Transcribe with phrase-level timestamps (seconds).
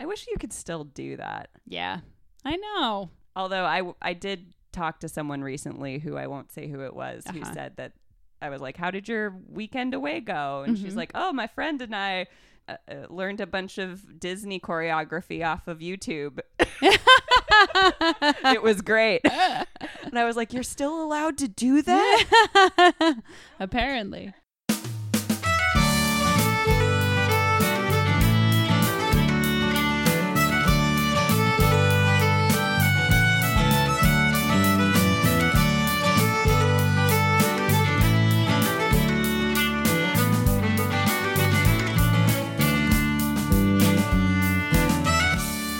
[0.00, 1.50] I wish you could still do that.
[1.66, 2.00] Yeah,
[2.44, 3.10] I know.
[3.36, 7.24] Although I, I did talk to someone recently who I won't say who it was
[7.32, 7.52] who Uh-huh.
[7.54, 7.92] said that
[8.42, 10.96] I was like, "How did your weekend away go?" And she's Mhm.
[10.98, 12.26] like, "Oh, my friend and I
[12.68, 16.40] uh, uh, learned a bunch of Disney choreography off of YouTube.
[16.82, 23.14] it was great." and I was like, "You're still allowed to do that?"
[23.60, 24.32] Apparently.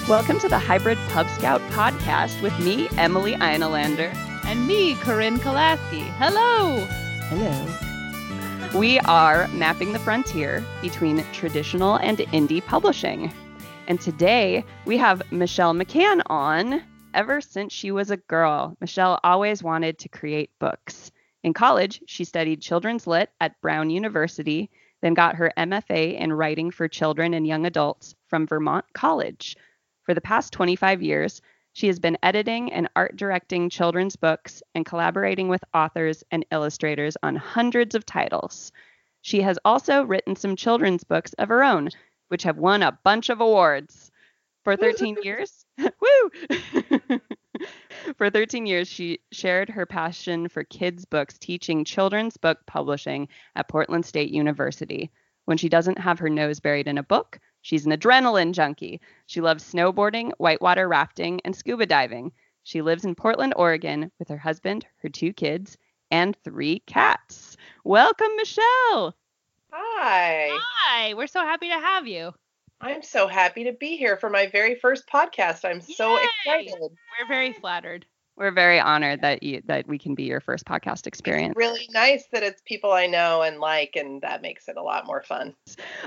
[0.07, 4.15] Welcome to the Hybrid Pub Scout podcast with me, Emily Einolander.
[4.45, 6.03] And me, Corinne Kolaski.
[6.19, 6.85] Hello.
[7.31, 8.79] Hello.
[8.79, 13.33] We are mapping the frontier between traditional and indie publishing.
[13.89, 16.83] And today we have Michelle McCann on.
[17.15, 21.13] Ever since she was a girl, Michelle always wanted to create books.
[21.43, 24.69] In college, she studied children's lit at Brown University,
[25.01, 29.57] then got her MFA in writing for children and young adults from Vermont College.
[30.05, 34.87] For the past 25 years, she has been editing and art directing children's books and
[34.87, 38.71] collaborating with authors and illustrators on hundreds of titles.
[39.23, 41.89] She has also written some children's books of her own,
[42.29, 44.13] which have won a bunch of awards.
[44.63, 46.31] For 13 years, woo!
[48.17, 53.69] For 13 years, she shared her passion for kids' books, teaching children's book publishing at
[53.69, 55.11] Portland State University.
[55.45, 59.01] When she doesn't have her nose buried in a book, she's an adrenaline junkie.
[59.27, 62.31] She loves snowboarding, whitewater rafting, and scuba diving.
[62.63, 65.77] She lives in Portland, Oregon with her husband, her two kids,
[66.11, 67.57] and three cats.
[67.83, 69.17] Welcome, Michelle.
[69.73, 70.51] Hi.
[70.53, 71.15] Hi.
[71.15, 72.33] We're so happy to have you.
[72.81, 75.65] I'm so happy to be here for my very first podcast.
[75.65, 76.75] I'm so excited.
[76.81, 78.05] We're very flattered.
[78.37, 81.55] We're very honored that you that we can be your first podcast experience.
[81.57, 85.07] Really nice that it's people I know and like, and that makes it a lot
[85.07, 85.55] more fun.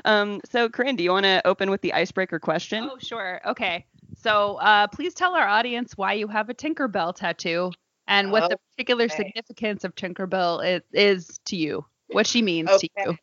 [0.03, 2.90] Um, so, Corinne, do you want to open with the icebreaker question?
[2.91, 3.41] Oh, sure.
[3.46, 3.85] Okay.
[4.18, 7.72] So uh, please tell our audience why you have a Tinkerbell tattoo
[8.07, 9.16] and what the particular Okay.
[9.16, 13.18] significance of Tinkerbell is, is to you, what she means to you.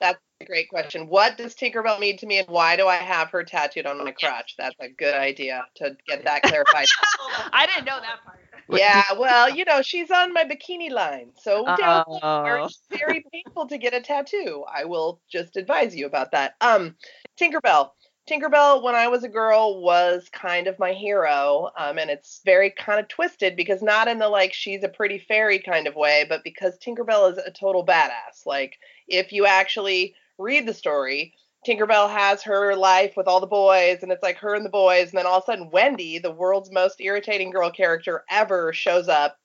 [0.00, 1.08] That's a great question.
[1.08, 4.12] What does Tinkerbell mean to me, and why do I have her tattooed on my
[4.12, 4.54] crotch?
[4.58, 6.88] That's a good idea to get that clarified.
[7.52, 8.38] I didn't know that part.
[8.68, 12.64] Yeah, well, you know, she's on my bikini line, so down Oh.
[12.64, 14.64] it's very painful to get a tattoo.
[14.72, 16.54] I will just advise you about that.
[16.60, 16.96] Um,
[17.38, 17.90] Tinkerbell.
[18.26, 21.70] Tinkerbell, when I was a girl, was kind of my hero.
[21.76, 25.18] Um, and it's very kind of twisted because not in the like she's a pretty
[25.18, 28.46] fairy kind of way, but because Tinkerbell is a total badass.
[28.46, 34.02] Like, if you actually read the story, Tinkerbell has her life with all the boys,
[34.02, 36.30] and it's like her and the boys, and then all of a sudden, Wendy, the
[36.30, 39.38] world's most irritating girl character ever, shows up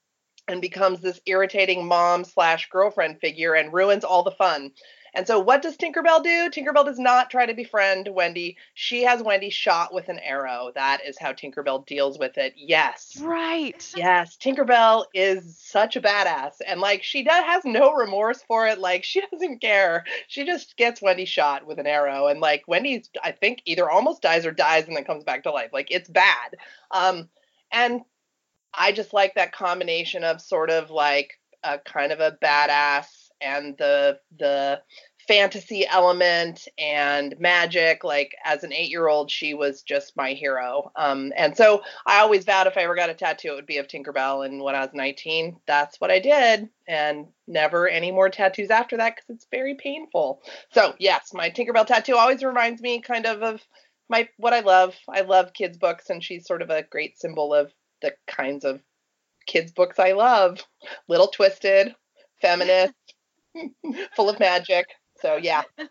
[0.47, 4.72] and becomes this irritating mom slash girlfriend figure and ruins all the fun.
[5.14, 6.50] And so, what does Tinkerbell do?
[6.50, 8.58] Tinkerbell does not try to befriend Wendy.
[8.74, 10.72] She has Wendy shot with an arrow.
[10.75, 12.53] That is how Tinkerbell deals with it.
[12.56, 13.18] Yes.
[13.22, 13.92] Right.
[13.96, 18.80] Yes, Tinkerbell is such a badass, and like she does, has no remorse for it.
[18.80, 20.03] Like she doesn't care.
[20.28, 24.22] She just gets Wendy shot with an arrow, and like Wendy's, I think either almost
[24.22, 25.72] dies or dies and then comes back to life.
[25.74, 26.56] Like it's bad.
[26.91, 27.30] Um,
[27.72, 28.02] and
[28.74, 33.77] I just like that combination of sort of like a kind of a badass and
[33.77, 34.81] the the
[35.27, 40.91] fantasy element and magic like as an 8-year-old she was just my hero.
[40.95, 43.78] Um and so I always vowed if I ever got a tattoo it would be
[43.78, 44.44] of Tinkerbell.
[44.44, 46.69] And when I was 19 that's what I did.
[46.88, 50.41] And never any more tattoos after that cuz it's very painful.
[50.72, 53.61] So yes my Tinkerbell tattoo always reminds me kind of of
[54.09, 54.95] my what I love.
[55.07, 58.81] I love kids books and she's sort of a great symbol of the kinds of
[59.45, 60.66] kids books I love.
[61.07, 61.95] Little twisted
[62.41, 63.09] feminist
[64.15, 64.87] full of magic.
[65.21, 65.63] So yeah.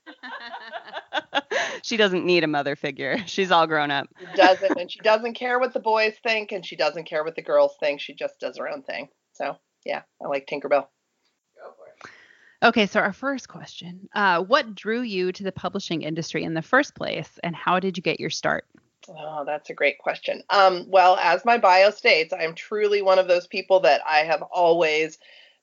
[1.83, 3.19] She doesn't need a mother figure.
[3.27, 4.09] She's all grown up.
[4.19, 7.37] She doesn't and she doesn't care what the boys think and she doesn't care what
[7.37, 8.01] the girls think.
[8.01, 9.09] She just does her own thing.
[9.33, 10.87] So yeah i like tinkerbell.
[12.61, 16.63] Okay, so our first question uh, What drew you to the publishing industry in the
[16.63, 18.67] first place, and how did you get your start?
[19.09, 20.43] oh that's a great question.
[20.51, 24.43] Um, well as my bio states i'm truly one of those people that i have
[24.43, 25.19] always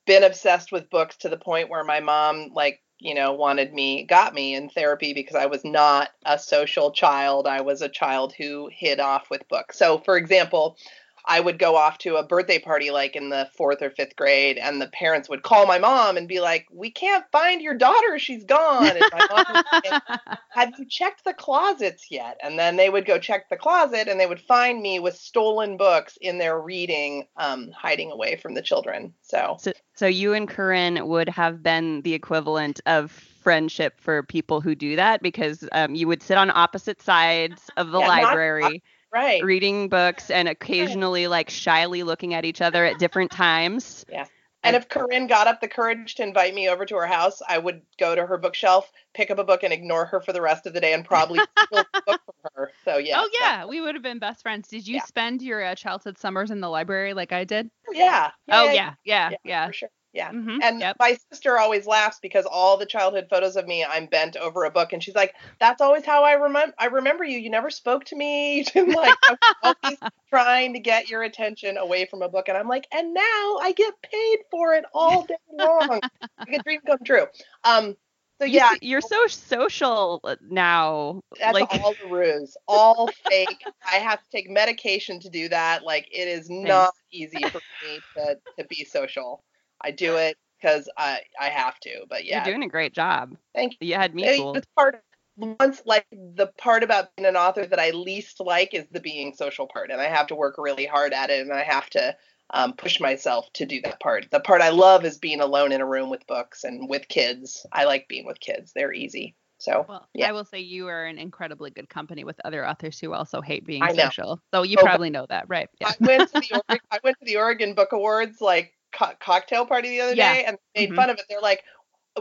[0.05, 4.03] been obsessed with books to the point where my mom like you know wanted me
[4.03, 7.47] got me in therapy because i was not a social child.
[7.47, 9.77] I was a child who hid off with books.
[9.77, 10.77] So for example
[11.27, 14.57] I would go off to a birthday party like in the fourth or fifth grade,
[14.57, 18.19] and the parents would call my mom and be like, "We can't find your daughter;
[18.19, 19.91] she's gone." And my mom would say,
[20.51, 24.19] "Have you checked the closets yet?" And then they would go check the closet, and
[24.19, 28.61] they would find me with stolen books in their reading, um, hiding away from the
[28.61, 29.13] children.
[29.21, 34.61] So, So, so you and Corinne would have been the equivalent of friendship for people
[34.61, 38.23] who do that because um, you would sit on opposite sides of the Yeah, not-
[38.23, 38.83] library
[39.15, 39.43] right.
[39.43, 44.05] reading books and occasionally like shyly looking at each other at different times.
[44.09, 44.25] Yeah.
[44.63, 47.59] And if Corinne got up the courage to invite me over to her house, I
[47.59, 50.65] would go to her bookshelf, pick up a book, and ignore her for the rest
[50.65, 52.71] of the day, and probably steal the book from her.
[52.83, 53.21] So yeah.
[53.21, 54.67] oh yeah, we would have been best friends.
[54.67, 55.03] Did you Yeah.
[55.03, 57.69] spend your uh, childhood summers in the library like I did?
[57.91, 58.31] yeah.
[58.49, 59.67] oh yeah, yeah, yeah, yeah.
[59.67, 59.89] for sure.
[60.15, 60.31] Yeah.
[60.31, 60.95] Mhm, And yep.
[60.97, 64.71] my sister always laughs because all the childhood photos of me, I'm bent over a
[64.71, 66.73] book, and she's like, "That's always how I remember.
[66.79, 67.37] I remember you.
[67.37, 68.57] You never spoke to me.
[68.57, 69.19] You didn't like.
[69.61, 73.57] Always trying to get your attention away from a book." And I'm like, "And now
[73.61, 75.89] I get paid for it all day long.
[75.89, 77.27] like a dream come true."
[77.65, 77.97] Um.
[78.39, 81.21] So yeah, you're so social uh, now.
[81.39, 83.65] That's like all the ruse, all fake.
[83.85, 85.83] I have to take medication to do that.
[85.83, 89.43] Like it is not easy for me to to be social.
[89.85, 92.05] I do it because I I have to.
[92.09, 93.35] But yeah, you're doing a great job.
[93.53, 94.23] thank You You had me.
[94.25, 95.01] It's part
[95.37, 99.33] once like the part about being an author that I least like is the being
[99.33, 102.15] social part, and I have to work really hard at it, and I have to
[102.51, 104.27] um, push myself to do that part.
[104.31, 107.65] The part I love is being alone in a room with books and with kids.
[107.71, 109.35] I like being with kids; they're easy.
[109.57, 110.27] So Well, Yeah.
[110.27, 113.65] I will say you are in incredibly good company with other authors who also hate
[113.65, 114.39] being social.
[114.53, 115.69] So you Oh, probably know that, right?
[115.79, 115.87] Yeah.
[115.89, 119.65] I went to the Oregon, I went to the Oregon Book Awards like co- cocktail
[119.65, 120.33] party the other Yeah.
[120.33, 120.95] day, and made Mhm.
[120.95, 121.25] fun of it.
[121.29, 121.63] They're like,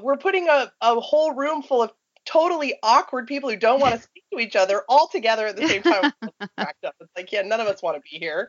[0.01, 1.93] "We're putting a, a whole room full of
[2.27, 5.67] totally awkward people who don't want to speak to each other all together at the
[5.67, 6.11] same time."
[6.83, 8.49] It's like, yeah, none of us want to be here.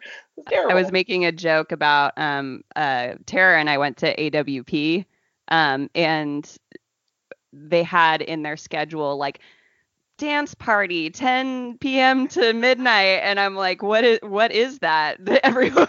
[0.69, 5.05] I was making a joke about um uh Tara and I went to AWP
[5.49, 6.49] um and
[7.53, 9.39] they had in their schedule like
[10.17, 12.27] dance party 10 p.m.
[12.29, 15.87] to midnight and I'm like what is what is that everyone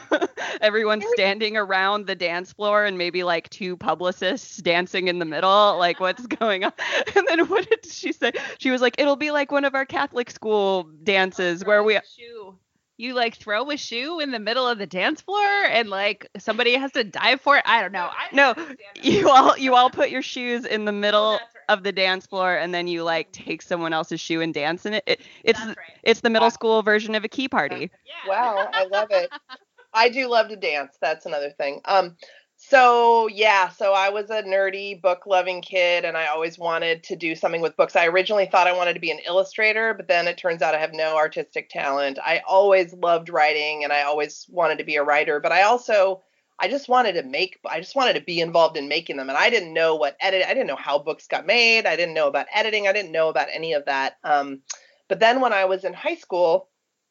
[0.60, 5.78] everyone's standing around the dance floor and maybe like two publicists dancing in the middle
[5.78, 6.72] like what's going on
[7.14, 9.86] and then what did she say she was like it'll be like one of our
[9.86, 12.56] Catholic school dances where we shoe.
[12.98, 16.74] You like throw a shoe in the middle of the dance floor and like somebody
[16.74, 17.62] has to dive for it.
[17.66, 18.08] I don't know.
[18.10, 21.54] I don't No, you all you all put your shoes in the oh, middle that's
[21.54, 21.55] right.
[21.68, 24.94] Of the dance floor and then you like take someone else's shoe and dance in
[24.94, 25.04] it.
[25.06, 25.76] it it's right.
[26.02, 26.50] it's the middle Wow.
[26.50, 27.90] school version of a key party.
[28.06, 28.30] Yeah.
[28.30, 29.30] Wow, I love it.
[29.94, 30.96] I do love to dance.
[31.00, 31.80] That's another thing.
[31.84, 32.16] Um,
[32.58, 37.16] so yeah, so I was a nerdy book loving kid and I always wanted to
[37.16, 37.96] do something with books.
[37.96, 40.78] I originally thought I wanted to be an illustrator, but then it turns out I
[40.80, 42.18] have no artistic talent.
[42.24, 46.22] I always loved writing and I always wanted to be a writer, but I also
[46.58, 49.36] I just wanted to make I just wanted to be involved in making them and
[49.36, 51.86] I didn't know what edit I didn't know how books got made.
[51.86, 52.88] I didn't know about editing.
[52.88, 54.16] I didn't know about any of that.
[54.24, 54.62] Um,
[55.08, 56.68] but then when I was in high school,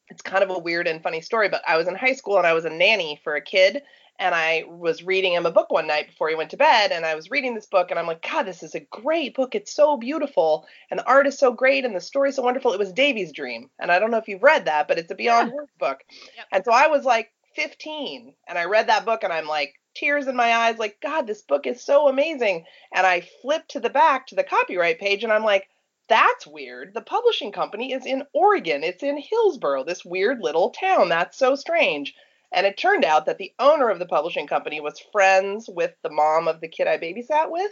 [0.09, 2.45] it's kind of a weird and funny story, but I was in high school and
[2.45, 3.81] I was a nanny for a kid
[4.17, 7.05] and I was reading him a book one night before he went to bed and
[7.05, 9.55] I was reading this book and I'm like, God, this is a great book.
[9.55, 12.71] It's so beautiful and the art is so great and the story is so wonderful.
[12.71, 13.69] It was Davy's Dream.
[13.79, 15.99] And I don't know if you've read that, but it's a Beyond Words book.
[16.37, 16.45] Yep.
[16.51, 20.27] And so I was like 15 and I read that book and I'm like tears
[20.27, 22.65] in my eyes like God, this book is so amazing.
[22.93, 25.67] And I flipped to the back to the copyright page and I'm like
[26.07, 26.93] that's weird.
[26.93, 28.83] The publishing company is in Oregon.
[28.83, 31.09] It's in Hillsboro, this weird little town.
[31.09, 32.13] That's so strange.
[32.53, 36.11] And it turned out that the owner of the publishing company was friends with the
[36.11, 37.71] mom of the kid I babysat with.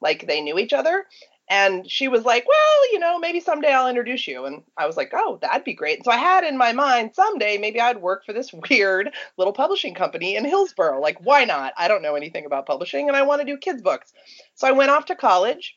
[0.00, 1.04] Like they knew each other.
[1.48, 4.46] And she was like, Well, you know, maybe someday I'll introduce you.
[4.46, 6.04] And I was like, Oh, that'd be great.
[6.04, 9.94] So I had in my mind someday maybe I'd work for this weird little publishing
[9.94, 11.00] company in Hillsboro.
[11.00, 11.74] Like, why not?
[11.76, 14.12] I don't know anything about publishing and I want to do kids' books.
[14.54, 15.76] So I went off to college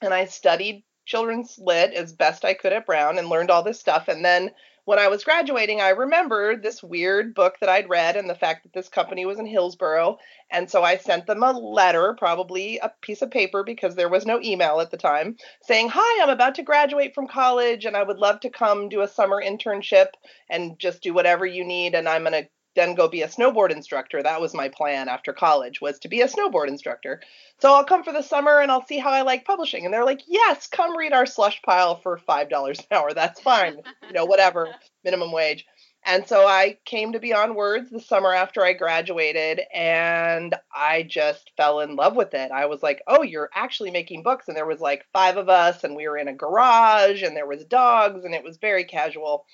[0.00, 3.80] and I studied children's lit as best I could at Brown and learned all this
[3.80, 4.08] stuff.
[4.08, 4.50] And then
[4.84, 8.64] when I was graduating, I remembered this weird book that I'd read and the fact
[8.64, 10.18] that this company was in Hillsboro.
[10.50, 14.26] And so I sent them a letter, probably a piece of paper because there was
[14.26, 18.02] no email at the time, saying, Hi, I'm about to graduate from college and I
[18.02, 20.08] would love to come do a summer internship
[20.50, 21.94] and just do whatever you need.
[21.94, 24.22] And I'm going to then go be a snowboard instructor.
[24.22, 27.20] That was my plan after college was to be a snowboard instructor.
[27.60, 29.84] So I'll come for the summer and I'll see how I like publishing.
[29.84, 33.12] And they're like, yes, come read our slush pile for $5 an hour.
[33.12, 33.76] That's fine.
[34.06, 34.68] you know, whatever,
[35.04, 35.66] minimum wage.
[36.04, 41.52] And so I came to Beyond Words the summer after I graduated and I just
[41.56, 42.50] fell in love with it.
[42.50, 44.48] I was like, oh, you're actually making books.
[44.48, 47.46] And there was like five of us and we were in a garage and there
[47.46, 49.46] was dogs and it was very casual.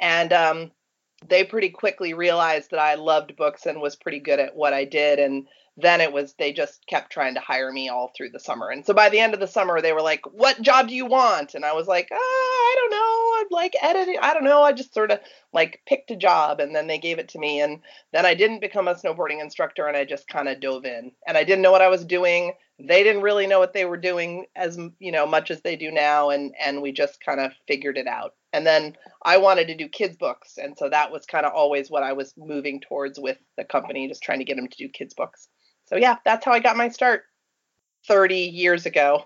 [0.00, 0.70] And um,
[1.26, 4.84] they pretty quickly realized that I loved books and was pretty good at what I
[4.84, 5.18] did.
[5.18, 5.46] And
[5.80, 8.68] then it was they just kept trying to hire me all through the summer.
[8.68, 11.06] And so by the end of the summer, they were like, "What job do you
[11.06, 12.98] want?" And I was like, oh, "I don't know.
[13.38, 14.18] I'd like editing.
[14.20, 14.62] I don't know.
[14.62, 15.20] I just sort of
[15.52, 17.60] like picked a job, and then they gave it to me.
[17.60, 17.80] And
[18.12, 21.12] then I didn't become a snowboarding instructor, and I just kind of dove in.
[21.26, 22.54] And I didn't know what I was doing.
[22.80, 25.92] They didn't really know what they were doing as you know much as they do
[25.92, 28.34] now, and and we just kind of figured it out.
[28.52, 31.90] And then I wanted to do kids books, and so that was kind of always
[31.90, 34.88] what I was moving towards with the company, just trying to get them to do
[34.88, 35.48] kids books
[35.88, 37.24] so yeah, that's how I got my start
[38.06, 39.24] 30 years ago.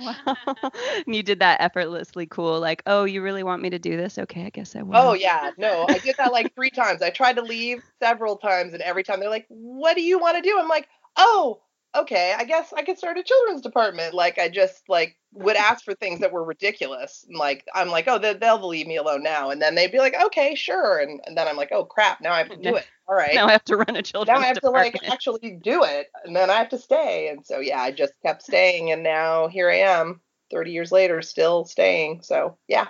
[0.00, 0.14] wow.
[1.06, 4.18] And you did that effortlessly cool, like, oh, you really want me to do this?
[4.18, 4.96] Okay, I guess I will.
[4.96, 7.00] Oh yeah, no, I did that like three times.
[7.02, 10.36] I tried to leave several times, and every time they're like, "What do you want
[10.36, 11.60] to do?" I'm like, "Oh,
[11.94, 14.14] okay, I guess I could start a children's department.
[14.14, 17.24] Like I just like would ask for things that were ridiculous.
[17.28, 19.50] And like I'm like, oh, they'll leave me alone now.
[19.50, 20.98] And then they'd be like, okay, sure.
[20.98, 22.86] And, and then I'm like, oh crap, now I have to do it.
[23.08, 23.34] All right.
[23.34, 24.28] Now I have to run a children's department.
[24.28, 24.94] Now I have department.
[24.96, 26.08] to like actually do it.
[26.24, 27.28] And then I have to stay.
[27.28, 31.22] And so yeah, I just kept staying and now here I am 30 years later
[31.22, 32.22] still staying.
[32.22, 32.88] So yeah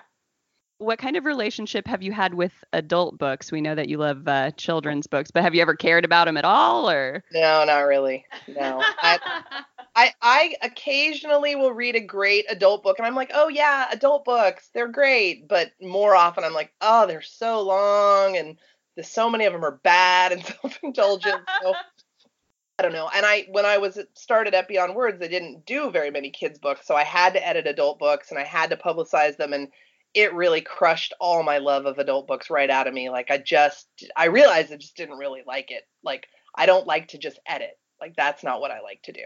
[0.78, 3.50] what kind of relationship have you had with adult books?
[3.50, 6.36] We know that you love uh, children's books, but have you ever cared about them
[6.36, 7.24] at all, or?
[7.32, 8.24] No, not really.
[8.46, 9.18] No, I,
[9.94, 14.24] I, I occasionally will read a great adult book, and I'm like, oh yeah, adult
[14.24, 15.48] books, they're great.
[15.48, 18.56] But more often, I'm like, oh, they're so long, and
[18.94, 21.42] there's so many of them are bad and self-indulgent.
[21.62, 21.74] So
[22.78, 23.10] I don't know.
[23.12, 26.60] And I when I was started at Beyond Words, they didn't do very many kids
[26.60, 29.68] books, so I had to edit adult books and I had to publicize them and
[30.14, 33.10] it really crushed all my love of adult books right out of me.
[33.10, 35.84] Like I just I realized I just didn't really like it.
[36.02, 37.78] Like I don't like to just edit.
[38.00, 39.24] Like that's not what I like to do.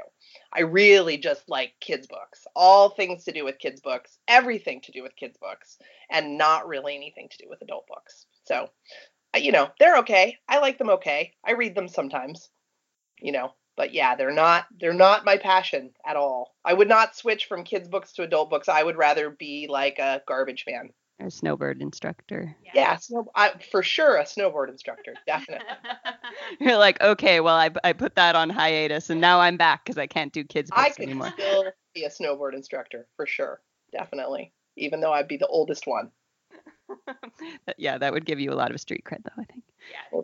[0.53, 2.47] I really just like kids books.
[2.57, 5.79] All things to do with kids books, everything to do with kids books
[6.11, 8.27] and not really anything to do with adult books.
[8.45, 8.69] So,
[9.37, 10.37] you know, they're okay.
[10.49, 11.33] I like them okay.
[11.45, 12.49] I read them sometimes.
[13.21, 16.55] You know, but yeah, they're not they're not my passion at all.
[16.65, 18.69] I would not switch from kids books to adult books.
[18.69, 20.91] I would rather be like a garbage man.
[21.21, 22.57] A snowboard instructor.
[22.65, 25.67] Yeah, yeah snow, I, for sure a snowboard instructor, definitely.
[26.61, 29.99] You're like, okay, well, I, I put that on hiatus, and now I'm back because
[29.99, 31.33] I can't do kids books I could anymore.
[31.39, 33.61] still be a snowboard instructor for sure,
[33.93, 34.53] definitely.
[34.77, 36.11] Even though I'd be the oldest one.
[37.77, 39.41] yeah, that would give you a lot of street cred, though.
[39.41, 39.63] I think.
[39.93, 40.21] Yeah.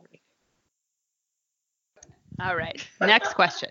[2.40, 2.86] All right.
[3.00, 3.70] Next question.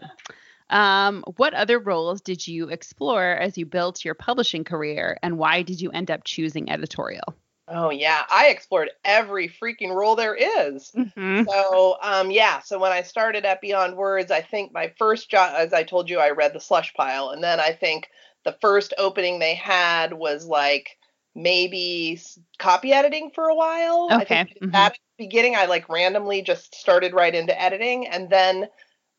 [0.70, 5.62] Um, what other roles did you explore as you built your publishing career, and why
[5.62, 7.36] did you end up choosing editorial?
[7.70, 10.92] Oh yeah, I explored every freaking role there is.
[10.96, 11.44] Mm-hmm.
[11.50, 15.54] So um, yeah, so when I started at Beyond Words, I think my first job,
[15.56, 18.10] as I told you, I read the slush pile, and then I think
[18.46, 20.98] the first opening they had was like
[21.38, 22.20] maybe
[22.58, 24.10] copy editing for a while.
[24.12, 24.16] Okay.
[24.16, 24.76] I think mm-hmm.
[24.76, 28.68] at the beginning, I like randomly just started right into editing, and then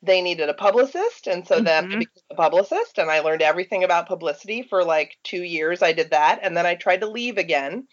[0.03, 1.65] they needed a publicist, and so mm-hmm.
[1.65, 5.83] then I became a publicist, and I learned everything about publicity for like two years.
[5.83, 7.87] I did that, and then I tried to leave again.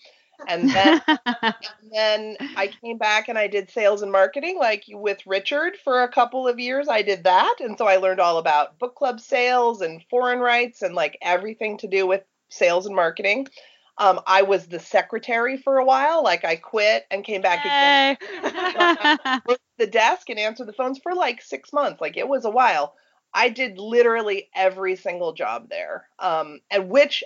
[0.50, 1.55] And then, and
[1.94, 6.12] then I came back and I did sales and marketing, like with Richard for a
[6.12, 6.89] couple of years.
[6.89, 10.82] I did that, and so I learned all about book club sales and foreign rights
[10.82, 13.48] and like everything to do with sales and marketing.
[13.97, 16.23] Um, I was the secretary for a while.
[16.23, 19.41] Like I quit and came back again.
[19.77, 22.01] the desk and answered the phones for like six months.
[22.01, 22.95] Like it was a while.
[23.33, 26.07] I did literally every single job there.
[26.19, 27.23] Um, and which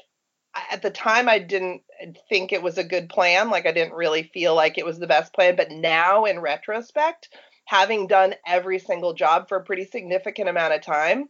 [0.72, 1.82] at the time I didn't
[2.28, 3.50] think it was a good plan.
[3.50, 5.56] Like I didn't really feel like it was the best plan.
[5.56, 7.30] But now in retrospect,
[7.66, 11.30] having done every single job for a pretty significant amount of time,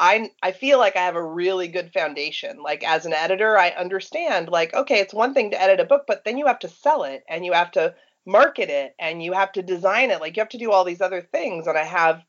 [0.00, 2.62] I I feel like I have a really good foundation.
[2.62, 6.04] Like as an editor, I understand like okay, it's one thing to edit a book,
[6.06, 7.94] but then you have to sell it and you have to
[8.26, 10.20] market it and you have to design it.
[10.20, 12.24] Like you have to do all these other things and I have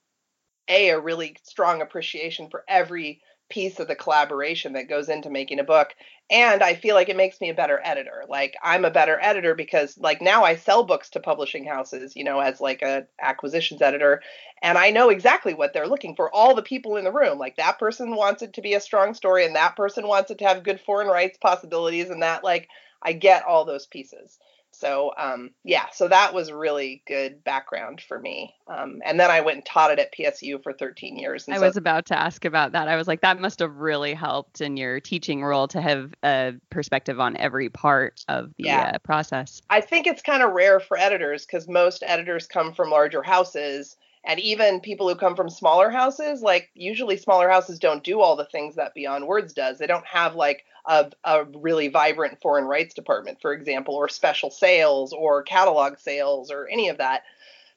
[0.70, 5.60] a a really strong appreciation for every piece of the collaboration that goes into making
[5.60, 5.89] a book
[6.29, 8.24] and i feel like it makes me a better editor.
[8.27, 12.24] Like i'm a better editor because like now i sell books to publishing houses you
[12.24, 14.22] know as like a acquisitions editor
[14.62, 17.39] and i know exactly what they're looking for all the people in the room.
[17.39, 20.38] Like that person wants it to be a strong story and that person wants it
[20.39, 22.70] to have good foreign rights possibilities and that like
[23.01, 24.38] i get all those pieces
[24.80, 28.56] so um, yeah, so that was really good background for me.
[28.68, 31.48] Um, and then I went and taught it at PSU for 13 years.
[31.50, 32.88] I so- was about to ask about that.
[32.88, 36.54] I was like, that must have really helped in your teaching role to have a
[36.70, 38.92] perspective on every part of the yeah.
[38.96, 39.62] uh, process.
[39.70, 43.98] I think it's kind of rare for editors because most editors come from larger houses
[44.26, 48.36] and even people who come from smaller houses like usually smaller houses don't do all
[48.36, 49.78] the things that beyond words does.
[49.78, 54.50] They don't have like a, a really vibrant foreign rights department for example or special
[54.50, 57.24] sales or catalog sales or any of that.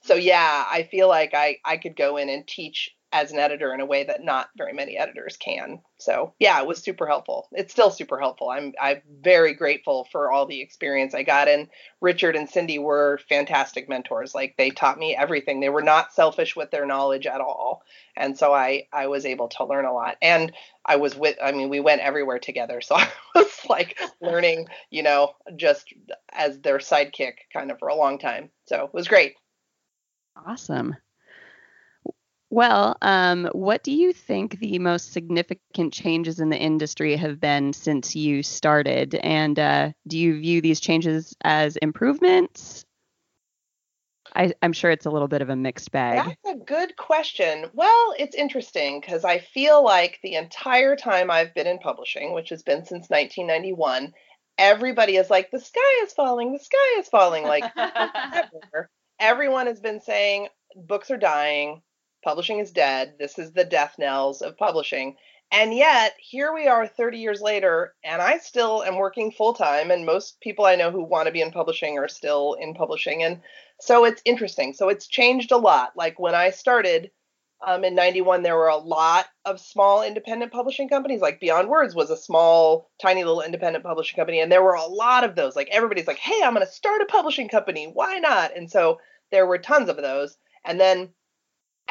[0.00, 3.74] So yeah i feel like i i could go in and teach as an editor
[3.74, 5.80] in a way that not very many editors can.
[5.98, 7.48] So yeah, it was super helpful.
[7.52, 8.48] It's still super helpful.
[8.48, 11.46] I'm I'm very grateful for all the experience I got.
[11.46, 11.68] And
[12.00, 14.34] Richard and Cindy were fantastic mentors.
[14.34, 15.60] Like they taught me everything.
[15.60, 17.82] They were not selfish with their knowledge at all.
[18.16, 20.16] And so I I was able to learn a lot.
[20.22, 20.52] And
[20.84, 22.80] I was with I mean we went everywhere together.
[22.80, 25.92] So I was like learning, you know, just
[26.30, 28.50] as their sidekick kind of for a long time.
[28.66, 29.34] So it was great.
[30.46, 30.96] Awesome.
[32.52, 37.72] Well, um, what do you think the most significant changes in the industry have been
[37.72, 39.14] since you started?
[39.14, 42.84] And uh, do you view these changes as improvements?
[44.36, 46.36] I, am sure it's a little bit of a mixed bag.
[46.44, 47.70] That's a good question.
[47.72, 52.50] Well, it's interesting because I feel like the entire time I've been in publishing, which
[52.50, 54.12] has been since 1991,
[54.58, 57.44] everybody is like, the sky is falling, the sky is falling.
[57.44, 57.64] Like,
[59.18, 61.80] everyone has been saying books are dying
[62.22, 63.14] publishing is dead.
[63.18, 65.16] This is the death knells of publishing.
[65.52, 69.90] And yet, here we are 30 years later, and I still am working full time.
[69.90, 73.22] And most people I know who want to be in publishing are still in publishing.
[73.22, 73.42] And
[73.78, 74.72] so it's interesting.
[74.72, 75.92] So it's changed a lot.
[75.94, 77.10] Like when I started
[77.66, 81.20] um, in 91, there were a lot of small independent publishing companies.
[81.20, 84.40] Like Beyond Words was a small, tiny little independent publishing company.
[84.40, 85.54] And there were a lot of those.
[85.54, 87.90] Like everybody's like, hey, I'm going to start a publishing company.
[87.92, 88.56] Why not?
[88.56, 89.00] And so
[89.30, 90.38] there were tons of those.
[90.64, 91.10] And then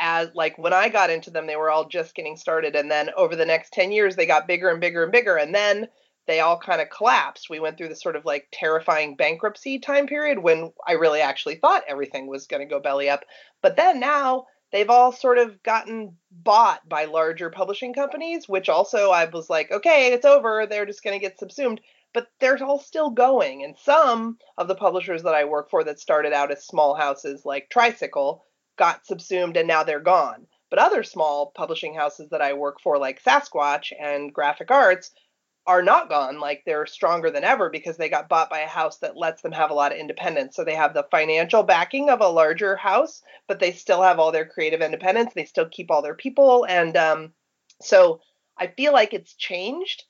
[0.01, 2.75] as like when I got into them, they were all just getting started.
[2.75, 5.37] And then over the next 10 years, they got bigger and bigger and bigger.
[5.37, 5.87] And then
[6.25, 7.49] they all kind of collapsed.
[7.49, 11.55] We went through this sort of like terrifying bankruptcy time period when I really actually
[11.55, 13.23] thought everything was going to go belly up.
[13.61, 19.11] But then now they've all sort of gotten bought by larger publishing companies, which also
[19.11, 20.65] I was like, okay, it's over.
[20.65, 21.79] They're just going to get subsumed.
[22.11, 23.63] But they're all still going.
[23.63, 27.45] And some of the publishers that I work for that started out as small houses
[27.45, 28.43] like Tricycle
[28.81, 30.47] got subsumed and now they're gone.
[30.71, 35.11] But other small publishing houses that I work for, like Sasquatch and Graphic Arts,
[35.67, 36.39] are not gone.
[36.39, 39.51] Like they're stronger than ever because they got bought by a house that lets them
[39.51, 40.55] have a lot of independence.
[40.55, 44.31] So they have the financial backing of a larger house, but they still have all
[44.31, 45.31] their creative independence.
[45.35, 46.65] They still keep all their people.
[46.67, 47.33] And um,
[47.83, 48.21] so
[48.57, 50.05] I feel like it's changed.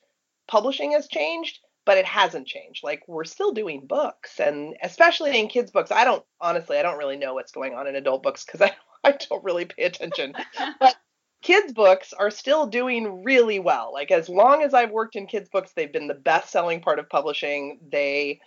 [0.48, 2.84] Publishing has changed, but it hasn't changed.
[2.84, 5.90] Like we're still doing books, and especially in kids' books.
[5.90, 8.72] I don't honestly, I don't really know what's going on in adult books because I
[9.04, 10.34] I don't really pay attention.
[10.78, 10.96] but
[11.42, 13.92] kids' books are still doing really well.
[13.92, 16.98] Like as long as I've worked in kids' books, they've been the best selling part
[16.98, 17.80] of publishing.
[17.90, 18.40] They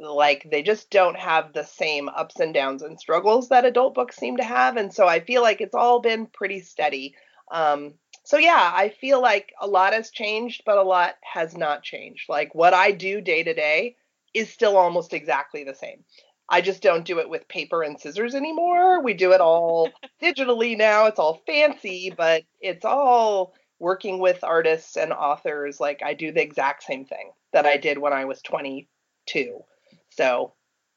[0.00, 4.16] like they just don't have the same ups and downs and struggles that adult books
[4.16, 7.14] seem to have and so i feel like it's all been pretty steady
[7.52, 7.92] um,
[8.24, 12.28] so yeah, I feel like a lot has changed, but a lot has not changed.
[12.28, 13.96] Like what I do day to day
[14.32, 16.04] is still almost exactly the same.
[16.48, 19.02] I just don't do it with paper and scissors anymore.
[19.02, 19.90] We do it all
[20.22, 21.06] digitally now.
[21.06, 25.80] It's all fancy, but it's all working with artists and authors.
[25.80, 29.64] Like I do the exact same thing that I did when I was 22.
[30.10, 30.52] So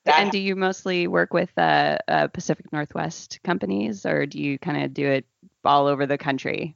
[0.06, 4.60] that and do you mostly work with uh, uh, Pacific Northwest companies, or do you
[4.60, 5.26] kind of do it
[5.64, 6.76] all over the country?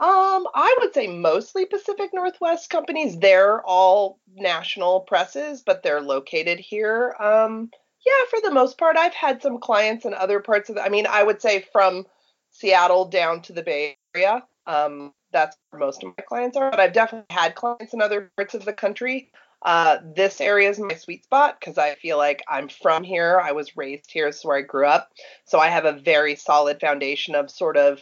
[0.00, 3.18] Um, I would say mostly Pacific Northwest companies.
[3.18, 7.16] They're all national presses, but they're located here.
[7.18, 7.70] Um,
[8.06, 10.88] yeah, for the most part, I've had some clients in other parts of the, I
[10.88, 12.06] mean, I would say from
[12.50, 14.44] Seattle down to the Bay Area.
[14.66, 18.30] Um, that's where most of my clients are, but I've definitely had clients in other
[18.36, 19.32] parts of the country.
[19.62, 23.40] Uh, this area is my sweet spot because I feel like I'm from here.
[23.42, 24.28] I was raised here.
[24.28, 25.10] Is where I grew up.
[25.44, 28.00] So I have a very solid foundation of sort of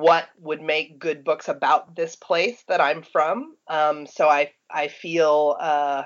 [0.00, 3.56] what would make good books about this place that I'm from.
[3.68, 6.04] Um, so I I feel uh,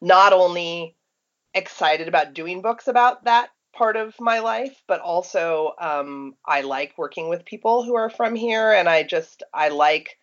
[0.00, 0.96] not only
[1.54, 6.96] excited about doing books about that part of my life, but also um, I like
[6.96, 10.18] working with people who are from here, and I just I like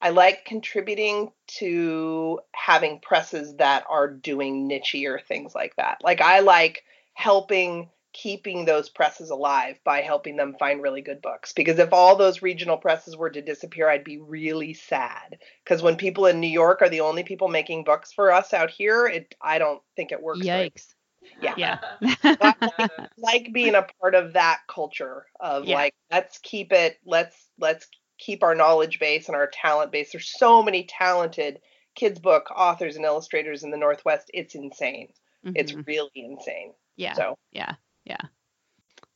[0.00, 5.98] I like contributing to having presses that are doing nichier things like that.
[6.02, 11.52] Like I like helping keeping those presses alive by helping them find really good books.
[11.52, 15.38] Because if all those regional presses were to disappear, I'd be really sad.
[15.62, 18.70] Because when people in New York are the only people making books for us out
[18.70, 20.40] here, it I don't think it works.
[20.40, 20.94] Yikes.
[21.42, 21.58] Right.
[21.58, 21.78] Yeah.
[22.00, 22.16] Yeah.
[22.40, 25.76] like, like, being a part of that culture of yeah.
[25.76, 30.12] like let's keep it let's let's keep our knowledge base and our talent base.
[30.12, 31.60] There's so many talented
[31.96, 34.30] kids book authors and illustrators in the Northwest.
[34.32, 35.08] It's insane.
[35.44, 35.56] Mm-hmm.
[35.56, 36.72] It's really insane.
[36.96, 37.14] Yeah.
[37.14, 37.74] So yeah.
[38.04, 38.20] Yeah.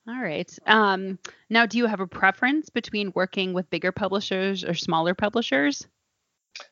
[0.06, 0.50] All right.
[0.66, 1.18] Um,
[1.50, 5.86] now, do you have a preference between working with bigger publishers or smaller publishers?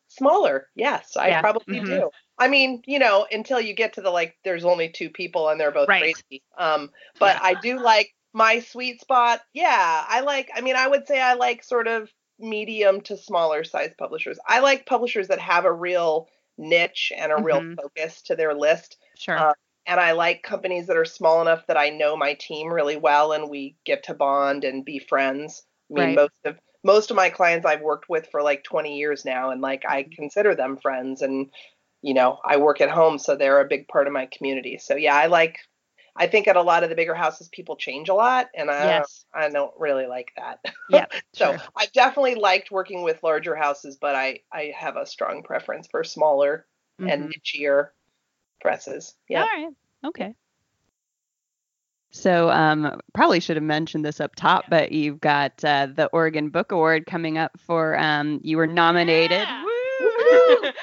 [0.09, 1.41] Smaller, yes, I Yeah.
[1.43, 1.87] probably Mhm.
[1.87, 2.11] do.
[2.39, 5.61] I mean, you know, until you get to the like, there's only two people and
[5.61, 6.15] they're both Right.
[6.15, 6.43] crazy.
[6.57, 7.41] Um, but Yeah.
[7.43, 9.43] I do like my sweet spot.
[9.53, 10.51] Yeah, I like.
[10.55, 14.39] I mean, I would say I like sort of medium to smaller size publishers.
[14.47, 17.77] I like publishers that have a real niche and a real Mhm.
[17.77, 18.97] focus to their list.
[19.17, 19.39] Sure.
[19.39, 19.53] Uh,
[19.87, 23.33] and I like companies that are small enough that I know my team really well
[23.33, 25.63] and we get to bond and be friends.
[25.97, 26.15] I mean, Right.
[26.15, 29.61] most of most of my clients I've worked with for like 20 years now, and
[29.61, 31.23] like I consider them friends.
[31.23, 31.51] And
[32.03, 34.79] you know, I work at home, so they're a big part of my community.
[34.79, 35.59] So yeah, I like.
[36.19, 38.99] I think at a lot of the bigger houses, people change a lot, and I
[38.99, 39.25] yes.
[39.35, 40.61] I don't really like that.
[40.89, 41.07] Yeah.
[41.35, 41.59] So.
[41.77, 46.03] I've definitely liked working with larger houses, but I I have a strong preference for
[46.05, 46.67] smaller
[47.05, 47.31] and Mhm.
[47.31, 47.91] nichier
[48.61, 49.15] presses.
[49.29, 49.41] Yeah.
[49.43, 49.69] All right.
[50.05, 50.35] Okay.
[52.11, 56.49] So, um, probably should have mentioned this up top, but you've got uh, the Oregon
[56.49, 57.99] Book Award coming up for.
[57.99, 59.65] Um, you were nominated Yeah.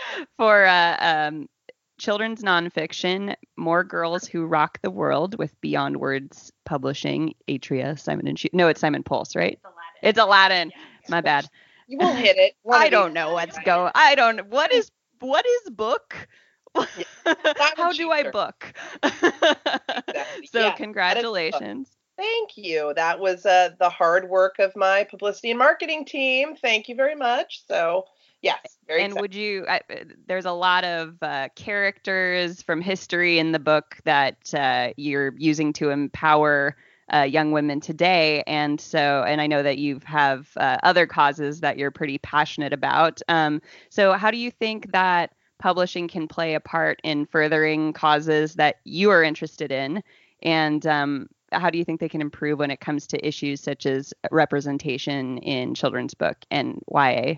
[0.38, 1.50] for uh, um,
[1.98, 8.38] children's nonfiction, "More Girls Who Rock the World" with Beyond Words Publishing, Atria, Simon and
[8.38, 8.56] Schuster.
[8.56, 9.60] No, it's Simon Pulse, right?
[10.04, 10.72] It's Aladdin.
[11.10, 11.50] My bad.
[11.88, 12.54] You will hit it.
[12.62, 13.92] one I don't know what's going.
[13.96, 14.48] I don't.
[14.50, 16.28] What is what is book?
[17.76, 18.74] How do I book?
[19.04, 20.48] Exactly.
[20.52, 21.90] so Yeah, congratulations.
[22.18, 22.94] Thank you.
[22.96, 26.56] That was uh, the hard work of my publicity and marketing team.
[26.56, 27.64] Thank you very much.
[27.68, 28.06] So
[28.42, 29.22] yes, very and excited.
[29.22, 33.98] would you I, uh, there's a lot of uh, characters from history in the book
[34.04, 36.76] that uh, you're using to empower
[37.14, 41.60] uh, young women today and so and i know that you have uh, other causes
[41.60, 45.34] that you're pretty passionate about um, so how do you think that
[45.64, 50.04] publishing can play a part in furthering causes that you are interested in
[50.42, 53.86] and um, how do you think they can improve when it comes to issues such
[53.86, 57.36] as representation in children's book and ya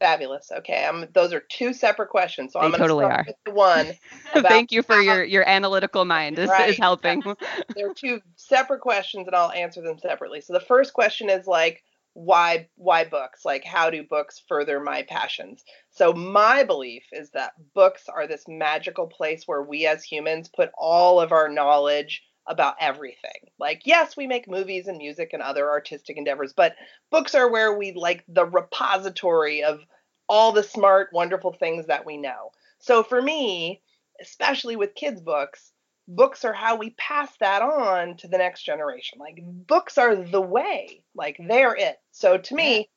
[0.00, 0.50] Fabulous.
[0.50, 2.54] Okay, um, those are two separate questions.
[2.54, 3.52] So They I'm going to totally start are.
[3.52, 3.92] one.
[4.42, 6.38] Thank you for how- your your analytical mind.
[6.38, 6.70] This Right.
[6.70, 7.22] is helping.
[7.76, 10.40] there are two separate questions, and I'll answer them separately.
[10.40, 13.44] So the first question is like, why why books?
[13.44, 15.64] Like, how do books further my passions?
[15.90, 20.70] So my belief is that books are this magical place where we as humans put
[20.76, 23.50] all of our knowledge about everything.
[23.58, 26.74] Like, yes, we make movies and music and other artistic endeavors, but
[27.10, 29.80] books are where we like the repository of
[30.28, 32.50] all the smart, wonderful things that we know.
[32.78, 33.82] So for me,
[34.20, 35.69] especially with kids' books,
[36.10, 39.18] books are how we pass that on to the next generation.
[39.18, 41.98] Like books are the way, like they're it.
[42.10, 42.88] So to me,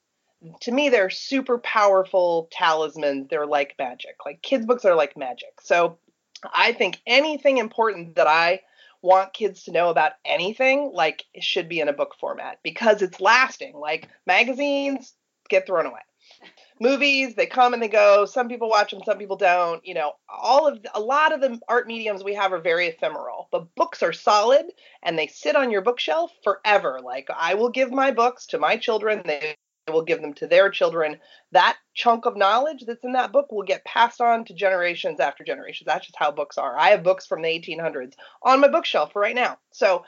[0.61, 3.27] to me, they're super powerful talismans.
[3.29, 4.15] They're like magic.
[4.25, 5.61] Like kids' books are like magic.
[5.61, 5.99] So
[6.53, 8.61] I think anything important that I
[9.01, 13.01] want kids to know about anything, like it should be in a book format because
[13.01, 13.75] it's lasting.
[13.75, 15.13] Like magazines
[15.49, 16.01] get thrown away.
[16.79, 18.25] Movies, they come and they go.
[18.25, 19.85] Some people watch them, some people don't.
[19.85, 23.47] You know, all of a lot of the art mediums we have are very ephemeral,
[23.51, 24.65] but books are solid
[25.01, 26.99] and they sit on your bookshelf forever.
[27.03, 29.55] Like I will give my books to my children, they
[29.91, 31.19] will give them to their children.
[31.51, 35.43] That chunk of knowledge that's in that book will get passed on to generations after
[35.43, 35.85] generations.
[35.85, 36.77] That's just how books are.
[36.77, 39.57] I have books from the 1800s on my bookshelf right now.
[39.71, 40.03] So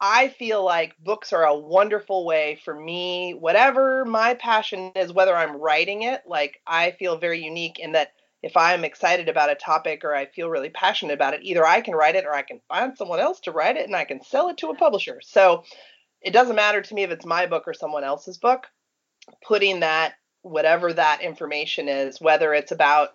[0.00, 5.34] I feel like books are a wonderful way for me, whatever my passion is, whether
[5.34, 9.54] I'm writing it, like I feel very unique in that if I'm excited about a
[9.54, 12.42] topic or I feel really passionate about it, either I can write it or I
[12.42, 15.20] can find someone else to write it and I can sell it to a publisher.
[15.22, 15.64] So
[16.20, 18.66] it doesn't matter to me if it's my book or someone else's book.
[19.46, 23.10] Putting that, whatever that information is, whether it's about,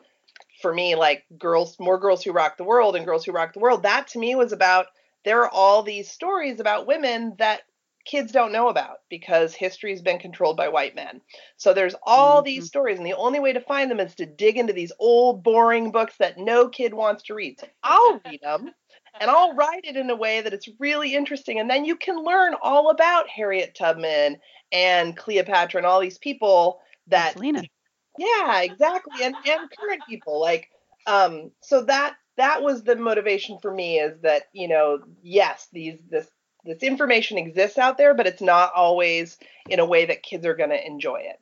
[0.62, 3.60] for me, like girls, more girls who rock the world and girls who rock the
[3.60, 4.88] world, that to me was about
[5.24, 7.62] there are all these stories about women that
[8.06, 11.22] kids don't know about because history's been controlled by white men.
[11.58, 12.42] So there's all Mhm.
[12.42, 15.44] these stories, and the only way to find them is to dig into these old,
[15.44, 17.60] boring books that no kid wants to read.
[17.60, 18.72] So I'll read them
[19.20, 21.60] and I'll write it in a way that it's really interesting.
[21.60, 24.38] And then you can learn all about Harriet Tubman
[24.72, 27.70] and Cleopatra and all these people that Selena.
[28.18, 30.70] yeah exactly and and current people like
[31.06, 36.00] um so that that was the motivation for me is that you know yes these
[36.10, 36.28] this
[36.64, 39.38] this information exists out there but it's not always
[39.70, 41.40] in a way that kids are going to enjoy it.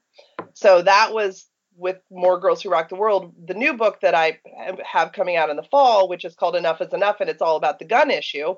[0.53, 4.37] So that was with more girls who rock the world the new book that i
[4.83, 7.55] have coming out in the fall which is called enough is enough and it's all
[7.55, 8.53] about the gun issue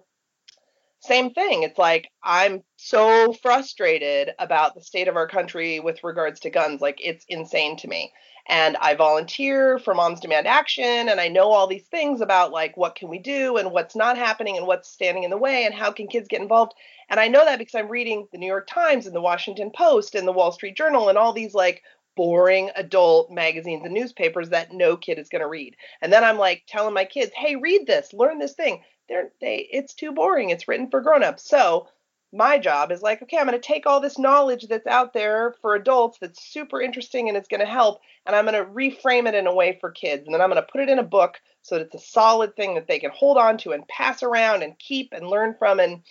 [1.02, 1.64] same thing.
[1.64, 6.80] It's like I'm so frustrated about the state of our country with regards to guns.
[6.80, 8.12] Like it's insane to me.
[8.48, 12.78] And I volunteer for Moms Demand Action and I know all these things about like
[12.78, 15.74] what can we do and what's not happening and what's standing in the way and
[15.74, 16.74] how can kids get involved.
[17.10, 20.16] And I know that because I'm reading the New York Times and the Washington Post
[20.16, 21.82] and the Wall Street Journal and all these like
[22.16, 25.76] boring adult magazines and newspapers that no kid is going to read.
[26.02, 29.68] And then I'm like telling my kids, "Hey, read this, learn this thing." They're they
[29.72, 30.50] it's too boring.
[30.50, 31.44] It's written for grown-ups.
[31.44, 31.90] So,
[32.32, 35.54] my job is like, okay, I'm going to take all this knowledge that's out there
[35.62, 39.28] for adults that's super interesting and it's going to help and I'm going to reframe
[39.28, 40.24] it in a way for kids.
[40.26, 42.56] And then I'm going to put it in a book so that it's a solid
[42.56, 45.82] thing that they can hold on to and pass around and keep and learn from
[45.82, 46.04] and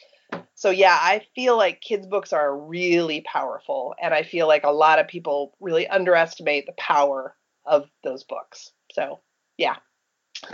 [0.54, 4.70] so yeah, I feel like kids books are really powerful and I feel like a
[4.70, 7.34] lot of people really underestimate the power
[7.64, 8.70] of those books.
[8.92, 9.20] So,
[9.56, 9.76] yeah.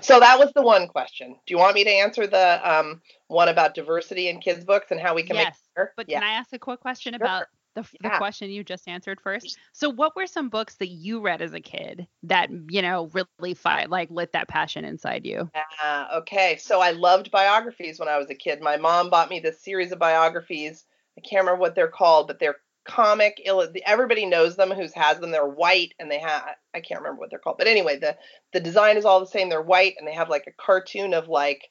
[0.03, 1.37] So that was the one question.
[1.47, 5.01] Do you want me to answer the um, one about diversity in kids books and
[5.01, 5.93] how we can yes, make it better?
[5.97, 6.21] But yeah.
[6.21, 7.25] can I ask a quick question Sure.
[7.25, 9.59] about the, the question you just answered first?
[9.73, 13.55] So, what were some books that you read as a kid that you know really
[13.55, 15.51] fight like lit that passion inside you?
[15.85, 18.61] Uh, okay, so I loved biographies when I was a kid.
[18.61, 20.85] My mom bought me this series of biographies.
[21.19, 23.41] I can't remember what they're called, but they're comic.
[23.45, 25.31] Ill- everybody knows them who's has them.
[25.31, 26.45] They're white and they have
[26.75, 28.17] I can't remember what they're called, but anyway, the
[28.53, 29.49] the design is all the same.
[29.49, 31.69] They're white and they have like a cartoon of like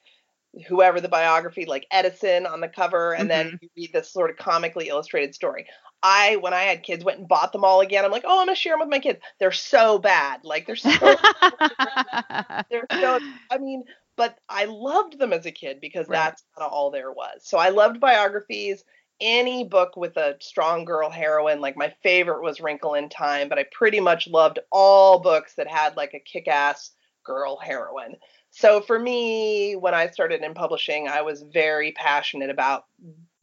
[0.68, 3.56] whoever the biography, like Edison on the cover, and then mm-hmm.
[3.60, 5.66] you read this sort of comically illustrated story.
[6.02, 8.04] I, when I had kids, went and bought them all again.
[8.04, 9.20] I'm like, oh, I'm gonna share them with my kids.
[9.40, 10.90] They're so bad, like they're so
[12.70, 13.18] they're so
[13.50, 13.84] I mean,
[14.16, 16.16] but I loved them as a kid because Right.
[16.16, 17.40] that's kind of all there was.
[17.42, 18.84] So I loved biographies.
[19.20, 23.58] Any book with a strong girl heroine, like my favorite was Wrinkle in Time, but
[23.58, 26.90] I pretty much loved all books that had like a kick ass
[27.24, 28.16] girl heroine.
[28.50, 32.84] So for me, when I started in publishing, I was very passionate about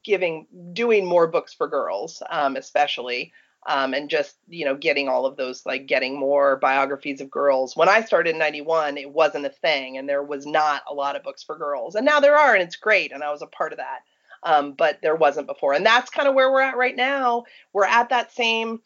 [0.04, 3.34] giving, doing more books for girls, um, especially
[3.68, 7.76] um, and just you know getting all of those like getting more biographies of girls.
[7.76, 11.16] When i started in 91 it wasn't a thing and there was not a lot
[11.16, 11.96] of books for girls.
[11.96, 14.00] And now there are and it's great and i was a part of that
[14.44, 17.86] um, but there wasn't before and that's kind of where we're at right now we're
[17.86, 18.80] at that same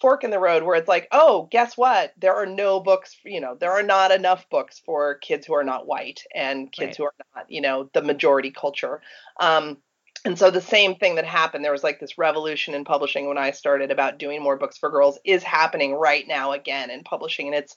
[0.00, 3.40] fork in the road where it's like oh guess what there are no books you
[3.40, 6.96] know there are not enough books for kids who are not white and kids Right.
[6.98, 9.00] who are not you know the majority culture
[9.40, 9.78] um,
[10.24, 13.38] and so the same thing that happened, there was like this revolution in publishing when
[13.38, 17.48] I started about doing more books for girls is happening right now again in publishing.
[17.48, 17.76] And it's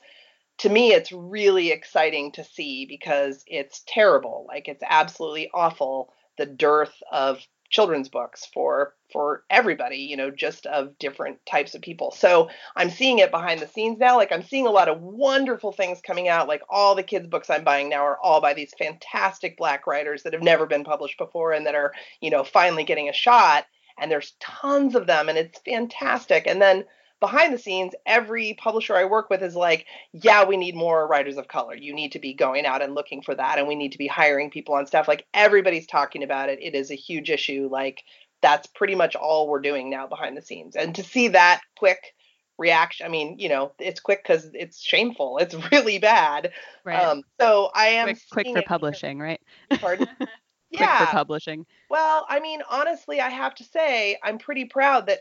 [0.59, 4.45] to me, it's really exciting to see because it's terrible.
[4.47, 10.65] Like it's absolutely awful the dearth of children's books for for everybody, you know, just
[10.65, 12.11] of different types of people.
[12.11, 14.17] So I'm seeing it behind the scenes now.
[14.17, 16.47] Like I'm seeing a lot of wonderful things coming out.
[16.47, 20.23] Like all the kids' books I'm buying now are all by these fantastic black writers
[20.23, 23.65] that have never been published before and that are, you know, finally getting a shot.
[23.99, 26.47] And there's tons of them and it's fantastic.
[26.47, 26.85] And then
[27.25, 31.37] behind the scenes, every publisher I work with is like, yeah, we need more writers
[31.37, 31.73] of color.
[31.73, 33.57] You need to be going out and looking for that.
[33.57, 35.07] And we need to be hiring people on staff.
[35.07, 36.59] Like everybody's talking about it.
[36.61, 37.67] It is a huge issue.
[37.71, 38.03] Like
[38.43, 40.75] that's pretty much all we're doing now behind the scenes.
[40.75, 42.13] And to see that quick
[42.59, 45.39] reaction, I mean, you know, it's quick because it's shameful.
[45.39, 46.51] It's really bad.
[46.83, 47.03] Right.
[47.03, 49.41] Um, so I am quick, quick for publishing, right?
[49.79, 50.07] Pardon?
[50.75, 51.05] Quick yeah.
[51.05, 51.65] for publishing.
[51.89, 55.19] Well, I mean, honestly, I have to say, I'm pretty proud that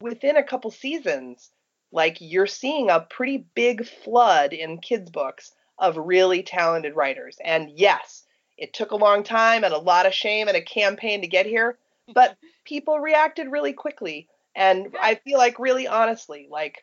[0.00, 1.50] within a couple seasons,
[1.92, 7.38] like you're seeing a pretty big flood in kids' books of really talented writers.
[7.44, 8.24] And yes,
[8.56, 11.46] it took a long time and a lot of shame and a campaign to get
[11.46, 11.78] here,
[12.12, 14.28] but people reacted really quickly.
[14.54, 16.82] And I feel like really honestly, like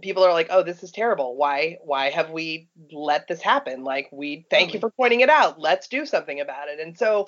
[0.00, 1.36] people are like, "Oh, this is terrible.
[1.36, 3.84] Why why have we let this happen?
[3.84, 5.60] Like we thank you for pointing it out.
[5.60, 7.26] Let's do something about it." And so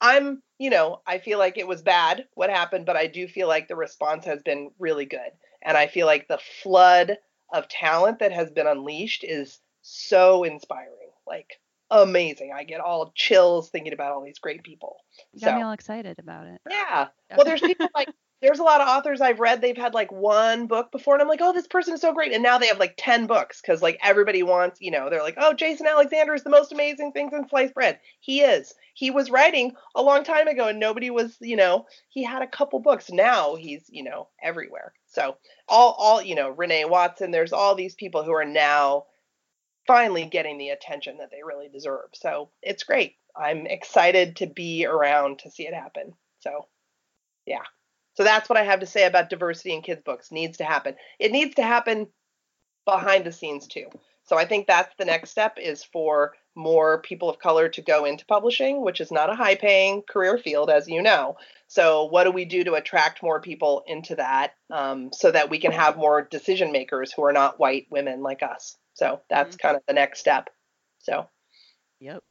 [0.00, 3.48] I'm, you know, I feel like it was bad what happened, but I do feel
[3.48, 5.30] like the response has been really good.
[5.62, 7.18] And I feel like the flood
[7.52, 10.92] of talent that has been unleashed is so inspiring.
[11.26, 11.58] Like
[11.90, 12.52] amazing.
[12.54, 14.96] I get all chills thinking about all these great people.
[15.32, 16.60] You got me all excited about it.
[16.68, 17.08] yeah.
[17.36, 18.08] Well, there's people like
[18.42, 19.60] there's a lot of authors I've read.
[19.60, 22.32] They've had like one book before, and I'm like, oh, this person is so great,
[22.32, 25.36] and now they have like ten books because like everybody wants, you know, they're like,
[25.38, 27.98] oh, Jason Alexander is the most amazing thing since sliced bread.
[28.20, 28.74] He is.
[28.96, 32.46] He was writing a long time ago, and nobody was, you know, he had a
[32.46, 33.10] couple books.
[33.10, 34.94] Now he's, you know, everywhere.
[35.06, 35.36] So
[35.68, 37.30] all, all, you know, Renee Watson.
[37.30, 39.04] There's all these people who are now
[39.86, 42.08] finally getting the attention that they really deserve.
[42.14, 43.16] So it's great.
[43.36, 46.14] I'm excited to be around to see it happen.
[46.40, 46.66] So,
[47.44, 47.64] yeah.
[48.14, 50.32] So that's what I have to say about diversity in kids' books.
[50.32, 50.94] Needs to happen.
[51.18, 52.06] It needs to happen
[52.86, 53.88] behind the scenes too.
[54.24, 58.04] So I think that's the next step is for more people of color to go
[58.04, 61.36] into publishing, which is not a high paying career field, as you know.
[61.68, 65.58] So, what do we do to attract more people into that um, so that we
[65.58, 68.76] can have more decision makers who are not white women like us?
[68.94, 69.66] So, that's mm-hmm.
[69.66, 70.48] kind of the next step.
[71.00, 71.28] So,
[72.00, 72.22] yep.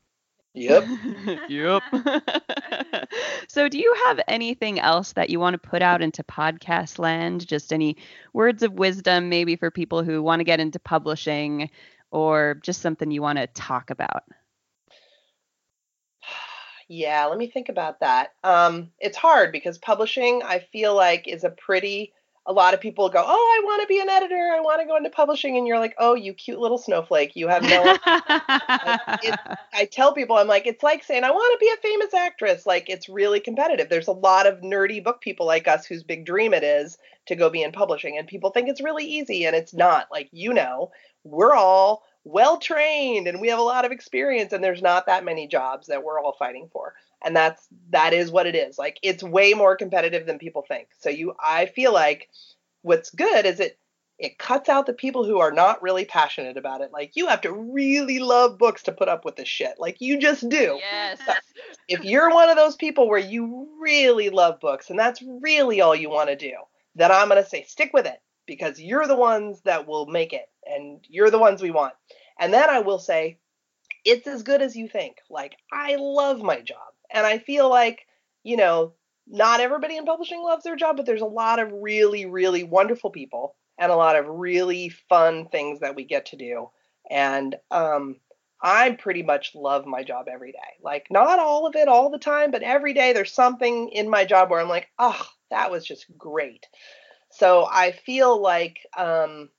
[0.56, 0.86] Yep.
[1.50, 1.84] yep.
[3.50, 7.46] so, do you have anything else that you want to put out into podcast land?
[7.46, 7.98] Just any
[8.32, 11.70] words of wisdom, maybe for people who want to get into publishing,
[12.16, 14.24] or just something you want to talk about?
[16.88, 18.34] Yeah, let me think about that.
[18.44, 22.14] Um, it's hard because publishing, I feel like, is a pretty
[22.46, 24.52] a lot of people go, "Oh, I want to be an editor.
[24.56, 27.36] I want to go into publishing," and you're like, "Oh, you cute little snowflake.
[27.36, 27.98] You have no."
[29.24, 29.40] it,
[29.74, 32.66] I tell people, I'm like, it's like saying, "I want to be a famous actress."
[32.68, 33.90] Like, it's really competitive.
[33.90, 37.36] There's a lot of nerdy book people like us whose big dream it is to
[37.36, 40.08] go be in publishing, and people think it's really easy, and it's not.
[40.12, 40.92] Like, you know,
[41.26, 45.26] we're all well trained and we have a lot of experience, and there's not that
[45.26, 46.94] many jobs that we're all fighting for.
[47.24, 48.78] And that's that is what it is.
[48.78, 50.88] Like it's way more competitive than people think.
[51.00, 52.30] So you i feel like
[52.82, 53.80] what's good is it
[54.18, 56.92] it cuts out the people who are not really passionate about it.
[56.94, 59.74] Like you have to really love books to put up with this shit.
[59.78, 60.80] Like you just do.
[60.80, 61.20] Yes.
[61.88, 65.96] If you're one of those people where you really love books and that's really all
[65.96, 66.54] you want to do
[66.96, 70.34] then i'm going to say stick with it because you're the ones that will make
[70.34, 71.94] it and you're the ones we want
[72.40, 73.38] and then i will say
[74.04, 78.06] it's as good as you think like i love my job and I feel like,
[78.44, 78.94] you know,
[79.28, 83.10] not everybody in publishing loves their job, but there's a lot of really, really wonderful
[83.10, 86.70] people and a lot of really fun things that we get to do.
[87.10, 88.18] And um,
[88.62, 90.58] I pretty much love my job every day.
[90.82, 94.26] Like, not all of it all the time, but every day there's something in my
[94.26, 96.66] job where I'm like, oh, that was just great.
[97.38, 99.50] So I feel like um,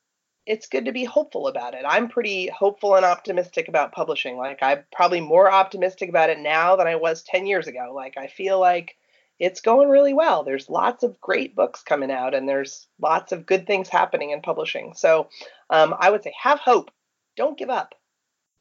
[0.47, 1.85] it's good to be hopeful about it.
[1.87, 4.39] I'm pretty hopeful and optimistic about publishing.
[4.39, 7.93] Like I'm probably more optimistic about it now than I was 10 years ago.
[7.95, 8.97] Like I feel like
[9.39, 10.43] it's going really well.
[10.43, 14.41] There's lots of great books coming out and there's lots of good things happening in
[14.41, 14.95] publishing.
[14.97, 15.29] So
[15.69, 16.91] um, I would say have hope.
[17.37, 17.95] Don't give up.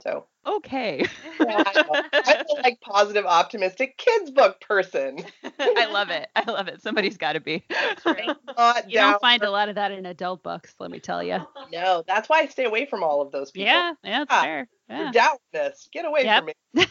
[0.01, 1.05] So okay.
[1.39, 5.19] yeah, I am like positive, optimistic kids book person.
[5.59, 6.29] I love it.
[6.35, 6.81] I love it.
[6.81, 7.65] Somebody's got to be.
[8.05, 11.39] you don't find a lot of that in adult books, let me tell you.
[11.71, 13.65] No, that's why I stay away from all of those people.
[13.65, 14.67] Yeah, yeah, that's ah, fair.
[14.87, 15.11] Yeah.
[15.11, 16.45] Doubtness, get away yep.
[16.45, 16.85] from me.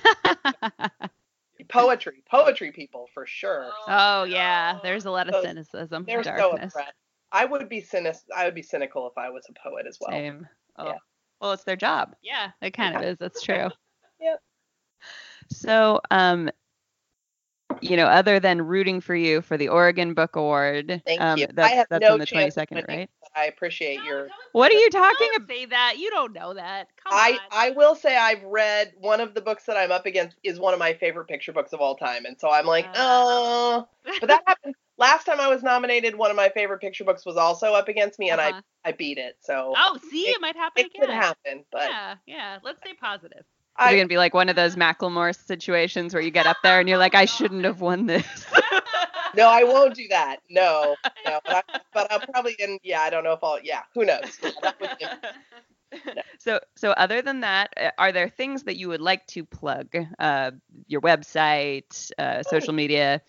[1.68, 3.70] poetry, poetry people for sure.
[3.86, 6.04] Oh yeah, there's a lot of cynicism.
[6.06, 6.72] They're darkness.
[6.72, 6.96] so oppressed.
[7.30, 8.16] I would be cynic.
[8.34, 10.10] I would be cynical if I was a poet as well.
[10.10, 10.48] Same.
[10.76, 10.86] Oh.
[10.86, 10.98] Yeah.
[11.44, 12.16] Well, it's their job.
[12.22, 13.18] Yeah, it kind of is.
[13.18, 13.68] That's true.
[14.18, 14.40] yep.
[15.50, 16.48] So, um,
[17.82, 21.46] you know, other than rooting for you for the Oregon Book Award, Thank um, you.
[21.52, 23.10] that's, I have that's no on the 22nd, right?
[23.36, 24.28] I appreciate your.
[24.52, 25.50] What are you talking about?
[25.50, 26.88] Say that you don't know that.
[27.04, 27.38] Come I on.
[27.50, 30.72] I will say I've read one of the books that I'm up against is one
[30.72, 33.86] of my favorite picture books of all time, and so I'm like, oh.
[34.06, 36.14] Uh, but that happened last time I was nominated.
[36.14, 38.60] One of my favorite picture books was also up against me, and uh-huh.
[38.84, 39.36] I I beat it.
[39.40, 39.74] So.
[39.76, 41.02] Oh, see, it, it might happen it again.
[41.02, 41.88] It could happen, but.
[41.88, 42.58] Yeah, yeah.
[42.62, 43.44] Let's stay positive.
[43.80, 46.88] It's gonna be like one of those Macklemore situations where you get up there and
[46.88, 48.46] you're like, I shouldn't have won this.
[49.36, 50.36] no, I won't do that.
[50.48, 50.94] No,
[51.26, 51.40] no.
[51.44, 53.60] But, I, but I'll probably and yeah, I don't know if I'll.
[53.62, 54.38] Yeah, who knows?
[56.06, 56.22] No.
[56.40, 59.94] So, so other than that, uh, are there things that you would like to plug?
[60.18, 60.50] Uh,
[60.88, 63.22] your website, uh, social media,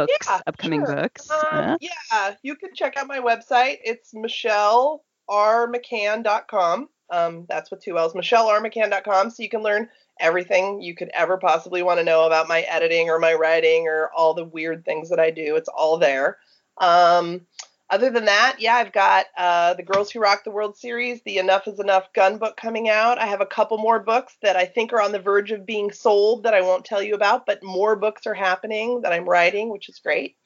[0.00, 0.96] books, yeah, upcoming sure.
[0.96, 1.30] books.
[1.30, 3.76] Um, yeah, you can check out my website.
[3.84, 6.88] It's michellermccann.com.
[7.08, 9.30] Um, that's with two L's, michellermccann.com.
[9.30, 13.10] So you can learn everything you could ever possibly want to know about my editing
[13.10, 15.56] or my writing or all the weird things that I do.
[15.56, 16.38] It's all there.
[16.78, 17.46] Um,
[17.90, 21.38] other than that, yeah, I've got uh, the Girls Who Rock the World series, the
[21.38, 23.18] Enough is Enough gun book coming out.
[23.18, 25.92] I have a couple more books that I think are on the verge of being
[25.92, 29.70] sold that I won't tell you about, but more books are happening that I'm writing,
[29.70, 30.36] which is great.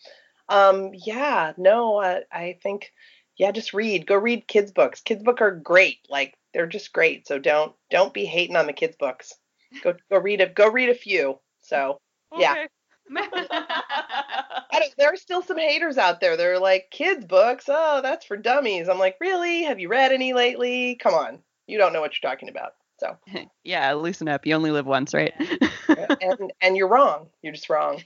[0.48, 2.92] Um, yeah, no, I, I think,
[3.37, 4.07] yeah, just read.
[4.07, 5.00] Go read kids' books.
[5.00, 5.98] Kids' books are great.
[6.09, 7.26] Like they're just great.
[7.26, 9.33] So don't don't be hating on the kids' books
[9.83, 11.38] go go read a go read a few.
[11.62, 11.98] So
[12.37, 12.66] yeah.
[14.99, 16.37] there are still some haters out there.
[16.37, 17.64] They're like kids books.
[17.68, 18.88] Oh, that's for dummies.
[18.88, 19.64] I'm like, really?
[19.64, 20.96] Have you read any lately?
[20.96, 22.73] Come on, you don't know what you're talking about.
[22.99, 23.16] So
[23.64, 24.46] yeah, loosen up.
[24.46, 25.33] You only live once, right?
[26.20, 27.29] and and you're wrong.
[27.42, 28.03] You're just wrong.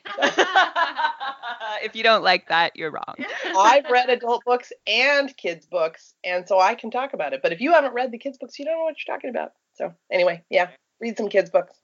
[1.83, 3.15] if you don't like that, you're wrong.
[3.57, 7.41] I've read adult books and kids books, and so I can talk about it.
[7.43, 9.53] But if you haven't read the kids books, you don't know what you're talking about.
[9.75, 11.79] So anyway, yeah read some kids' books.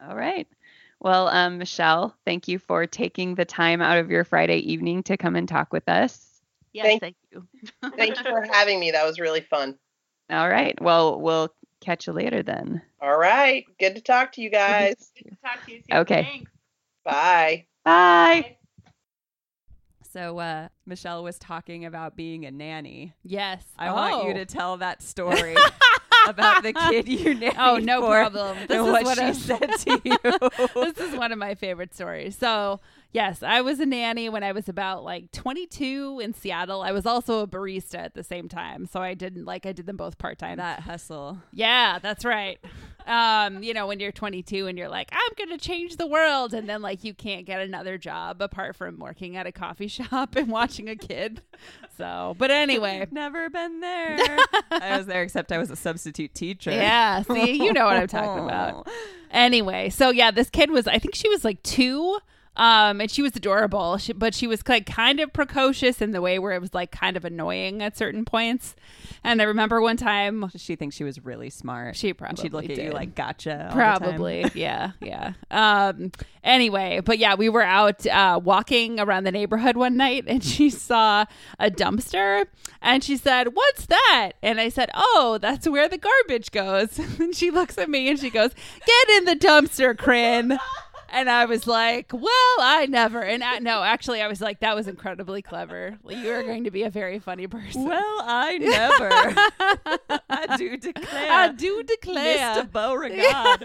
[0.00, 0.48] All right.
[1.02, 5.16] Well, um, Michelle, thank you for taking the time out of your Friday evening to
[5.16, 6.40] come and talk with us.
[6.72, 7.46] Yes, thank, thank you.
[7.96, 8.92] thank you for having me.
[8.92, 9.76] That was really fun.
[10.30, 10.80] All right.
[10.80, 12.80] Well, we'll catch you later then.
[13.00, 13.64] All right.
[13.80, 15.10] Good to talk to you guys.
[15.22, 15.82] Good to talk to you.
[15.92, 16.22] Okay.
[16.22, 16.50] Thanks.
[17.04, 17.66] Bye.
[17.84, 18.56] Bye.
[20.12, 23.12] So uh, Michelle was talking about being a nanny.
[23.24, 23.64] Yes.
[23.76, 24.34] I want you Oh.
[24.34, 25.56] to tell that story
[26.28, 28.56] about the kid you nannied Oh, no problem.
[28.68, 30.18] This is what, what she I- said to you.
[30.94, 32.36] this is one of my favorite stories.
[32.36, 32.80] So,
[33.12, 36.82] yes, I was a nanny when I was about like 22 in Seattle.
[36.82, 38.86] I was also a barista at the same time.
[38.86, 40.56] So I didn't like I did them both part-time.
[40.58, 41.38] that hustle.
[41.52, 42.58] Yeah, that's right.
[43.06, 46.54] Um, you know, when you're 22 and you're like, I'm going to change the world
[46.54, 50.36] and then like you can't get another job apart from working at a coffee shop
[50.36, 51.42] and watching a kid.
[51.98, 54.18] So, but anyway, Never been there.
[54.70, 56.70] I was there, except I was a substitute teacher.
[56.70, 58.88] yeah, see, you know what I'm talking about.
[59.32, 62.18] Anyway, so yeah, this kid was I think she was like 2
[62.56, 66.20] um and she was adorable she, but she was like kind of precocious in the
[66.20, 68.74] way where it was like kind of annoying at certain points
[69.24, 71.96] and i remember one time She thinks she was really smart.
[71.96, 73.52] she probably she'd look at you like, gotcha.
[73.52, 73.98] all the time.
[73.98, 75.32] Probably, yeah, yeah.
[75.50, 76.12] Um,
[76.44, 80.70] anyway, but yeah, we were out uh, walking around the neighborhood one night, and she
[80.70, 81.24] saw
[81.58, 82.46] a dumpster,
[82.80, 87.34] and she said, "What's that?" And I said, "Oh, that's where the garbage goes." and
[87.34, 88.52] she looks at me and she goes,
[88.86, 90.58] "Get in the dumpster, Crin."
[91.12, 94.74] And I was like, "Well, I never." And I, no, actually, I was like, "That
[94.74, 95.98] was incredibly clever.
[96.08, 99.10] You are going to be a very funny person." Well, I never.
[100.30, 101.30] I do declare.
[101.30, 102.54] I do declare.
[102.56, 102.72] Mr.
[102.72, 103.64] Beauregard.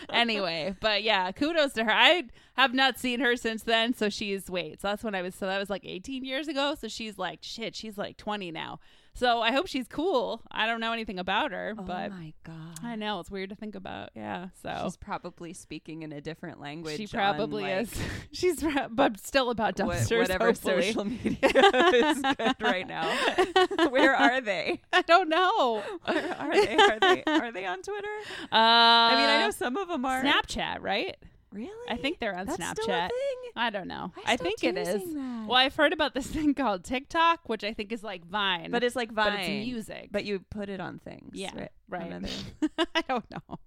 [0.12, 1.92] anyway, but yeah, kudos to her.
[1.92, 2.24] I
[2.56, 4.80] have not seen her since then, so she's wait.
[4.80, 5.34] So that's when I was.
[5.34, 6.76] So that was like 18 years ago.
[6.80, 7.74] So she's like shit.
[7.74, 8.78] She's like 20 now.
[9.16, 10.42] So I hope she's cool.
[10.50, 12.80] I don't know anything about her, but oh my god.
[12.82, 14.10] I know it's weird to think about.
[14.16, 14.48] Yeah.
[14.62, 16.96] So She's probably speaking in a different language.
[16.96, 18.00] she on, probably like, is.
[18.32, 20.18] she's pro- but still about wha- dumpsters.
[20.18, 20.82] whatever hopefully.
[20.82, 23.08] social media is good right now.
[23.90, 24.80] Where are they?
[24.92, 25.82] I don't know.
[26.06, 26.76] Where are they?
[26.76, 28.08] Are they are they on Twitter?
[28.52, 30.24] Uh, I mean, I know some of them are.
[30.24, 31.16] Snapchat, right?
[31.54, 31.70] Really?
[31.88, 32.82] I think they're on That's Snapchat.
[32.82, 33.50] still a thing.
[33.54, 34.10] I don't know.
[34.26, 35.04] I I, think it is.
[35.14, 35.44] that.
[35.46, 38.82] Well, I've heard about this thing called TikTok, which I think is like Vine, But
[38.82, 39.30] it's like Vine.
[39.32, 40.08] but it's music.
[40.10, 41.30] But you put it on things.
[41.34, 41.70] yeah, right.
[41.88, 42.44] right.
[42.96, 43.58] I don't know.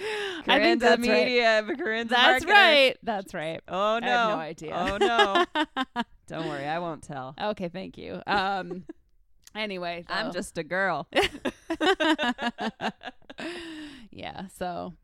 [0.00, 1.64] I Corinne's think a that's media.
[1.66, 2.48] but Corinne's That's marketer.
[2.50, 2.96] right.
[3.02, 3.60] That's right.
[3.66, 4.06] Oh no.
[4.06, 4.74] I have no idea.
[4.76, 5.44] Oh no.
[6.28, 7.34] Don't worry, I won't tell.
[7.40, 8.22] okay, thank you.
[8.28, 8.84] Um.
[9.56, 11.08] anyway, I'm just a girl.
[14.12, 14.46] yeah.
[14.56, 14.94] So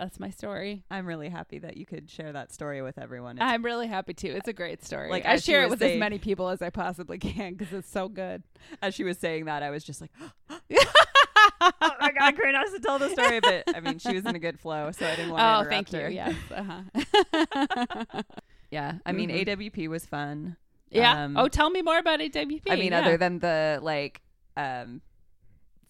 [0.00, 0.82] that's my story.
[0.90, 3.36] I'm really happy that you could share that story with everyone.
[3.36, 4.32] It's- I'm really happy too.
[4.34, 5.10] It's a great story.
[5.10, 7.90] Like, I share it with saying- as many people as I possibly can because it's
[7.90, 8.42] so good.
[8.82, 10.10] as she was saying that, I was just like,
[10.50, 11.70] oh
[12.00, 13.40] my god, Corinne has to tell the story.
[13.40, 15.60] But I mean, she was in a good flow, so I didn't want to Oh,
[15.60, 16.00] interrupt thank you.
[16.00, 16.08] her.
[16.10, 16.34] Yes.
[16.50, 18.22] Uh-huh.
[18.70, 18.98] Yeah.
[19.04, 19.40] I mean, Mhm.
[19.46, 20.56] AWP was fun.
[20.90, 21.24] yeah.
[21.24, 22.62] Um, oh, tell me more about AWP.
[22.70, 23.00] I mean, yeah.
[23.00, 24.20] other than the like
[24.56, 25.00] um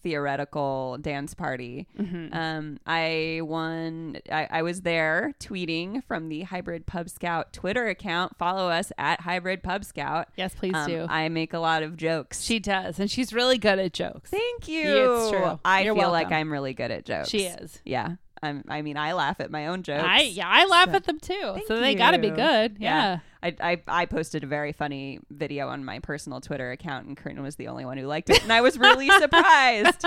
[0.03, 1.87] theoretical dance party.
[1.99, 2.33] Mhm.
[2.35, 4.17] Um, I won.
[4.31, 8.37] I, I was there tweeting from the Hybrid Pub Scout Twitter account.
[8.37, 10.27] Follow us at Hybrid Pub Scout.
[10.35, 11.05] yes, please Um, do.
[11.09, 12.41] I make a lot of jokes.
[12.41, 14.29] She does, and she's really good at jokes.
[14.31, 14.83] Thank you.
[15.13, 15.59] It's true.
[15.65, 16.31] I You're feel like.
[16.31, 17.29] I'm really good at jokes.
[17.29, 17.79] She is.
[17.85, 18.15] Yeah.
[18.43, 18.63] I'm.
[18.67, 20.03] I mean, I laugh at my own jokes.
[20.03, 21.51] I yeah, I laugh So- at them too.
[21.55, 22.77] Thank so they got to be good.
[22.79, 22.89] Yeah.
[23.13, 23.19] Yeah.
[23.43, 27.41] I, I I posted a very funny video on my personal Twitter account, and Corinne
[27.41, 30.05] was the only one who liked it, and I was really surprised.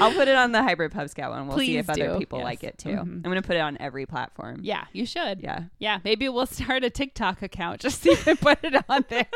[0.00, 1.48] I'll put it on the Hybrid Pub Scout one.
[1.48, 2.44] We'll see Please if other people Yes.
[2.44, 2.90] like it too.
[2.90, 3.00] Mhm.
[3.00, 4.60] I'm gonna put it on every platform.
[4.62, 5.40] Yeah, you should.
[5.40, 5.64] Yeah.
[5.78, 9.26] Yeah, maybe we'll start a TikTok account just can put it on there.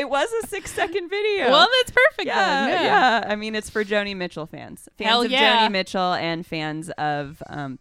[0.00, 1.50] It was a six second video.
[1.50, 2.84] Well, that's perfect yeah, then.
[2.84, 5.66] yeah, I mean, it's for Joni Mitchell fans, fans Hell of yeah.
[5.68, 7.78] Joni Mitchell, and fans of um,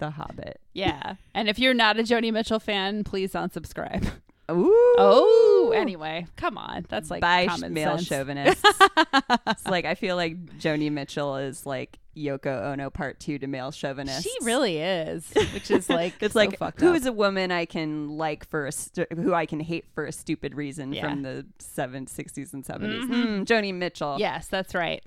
[0.00, 0.60] The Hobbit.
[0.74, 1.14] Yeah.
[1.34, 4.10] And if you're not a Joni Mitchell fan, please unsubscribe.
[4.50, 4.94] Ooh.
[4.98, 6.84] Oh, anyway, come on.
[6.88, 8.08] That's like by common male sense.
[8.08, 8.62] chauvinists.
[9.46, 13.70] it's like I feel like Joni Mitchell is like Yoko Ono part two to male
[13.70, 14.24] chauvinists.
[14.24, 16.96] She really is, which is like it's so like who up.
[16.96, 20.10] is a woman I can like for a stu- who I can hate for a
[20.10, 21.08] stupid reason Yeah.
[21.08, 23.06] from the seven sixties and 70s Mhm.
[23.08, 24.16] Hmm, Joni Mitchell.
[24.18, 25.04] Yes, that's right.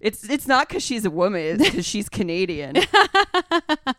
[0.00, 1.40] It's it's not because she's a woman.
[1.60, 2.76] It's because she's Canadian.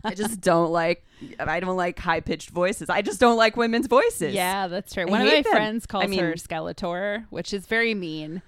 [0.04, 1.04] I just don't like.
[1.40, 2.90] I don't like high pitched voices.
[2.90, 4.34] I just don't like women's voices.
[4.34, 4.98] Yeah, that's.
[4.98, 5.44] I One of my them.
[5.52, 8.42] friends calls I mean- her Skeletor, which is very mean.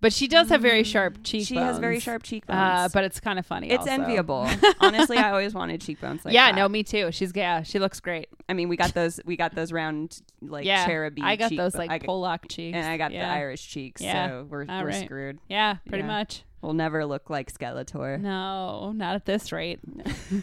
[0.00, 1.46] But she does have very sharp cheekbones.
[1.46, 2.58] Mm, She has very sharp cheekbones.
[2.58, 3.70] Uh, but it's kind of funny.
[3.70, 3.90] it's also.
[3.92, 4.46] enviable.
[4.80, 6.56] Honestly, I always wanted cheekbones like yeah, that.
[6.58, 7.10] no, me too.
[7.10, 8.28] She's yeah, she looks great.
[8.46, 9.18] I mean, we got those.
[9.24, 11.24] We got those round like yeah, cherubim.
[11.24, 13.28] I got those like got- Pollock cheeks, and I got yeah.
[13.28, 14.02] the Irish cheeks.
[14.02, 14.28] Yeah.
[14.28, 15.04] So we're All we're right.
[15.06, 15.38] screwed.
[15.48, 16.08] Yeah, pretty Yeah.
[16.08, 16.42] much.
[16.64, 18.18] We'll never look like Skeletor.
[18.18, 19.80] No, not at this rate.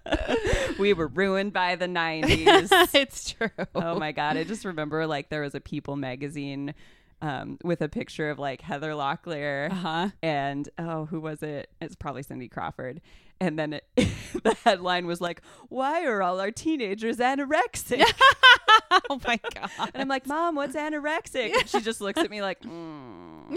[0.78, 2.68] we were ruined by the '90s.
[2.94, 3.48] it's true.
[3.74, 4.36] oh my god!
[4.36, 6.74] I just remember like there was a People magazine
[7.22, 10.08] um, with a picture of like Heather Locklear Uh huh.
[10.22, 11.70] and oh, who was it?
[11.80, 13.00] It's probably Cindy Crawford.
[13.40, 18.02] And then it, the headline was like, "Why are all our teenagers anorexic?"
[19.10, 19.70] oh my god.
[19.78, 23.56] and I'm like, "Mom, what's anorexic?" And she just looks at me like, mm.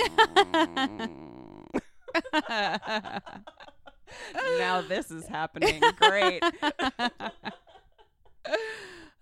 [4.57, 5.81] "Now this is happening.
[5.97, 6.43] Great."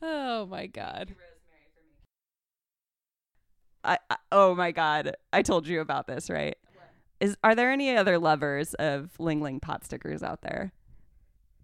[0.01, 1.15] oh my god.
[3.87, 6.55] I, I oh my god, I told you about this, right?
[7.19, 10.71] Is are there any other lovers of Ling Ling pot stickers out there?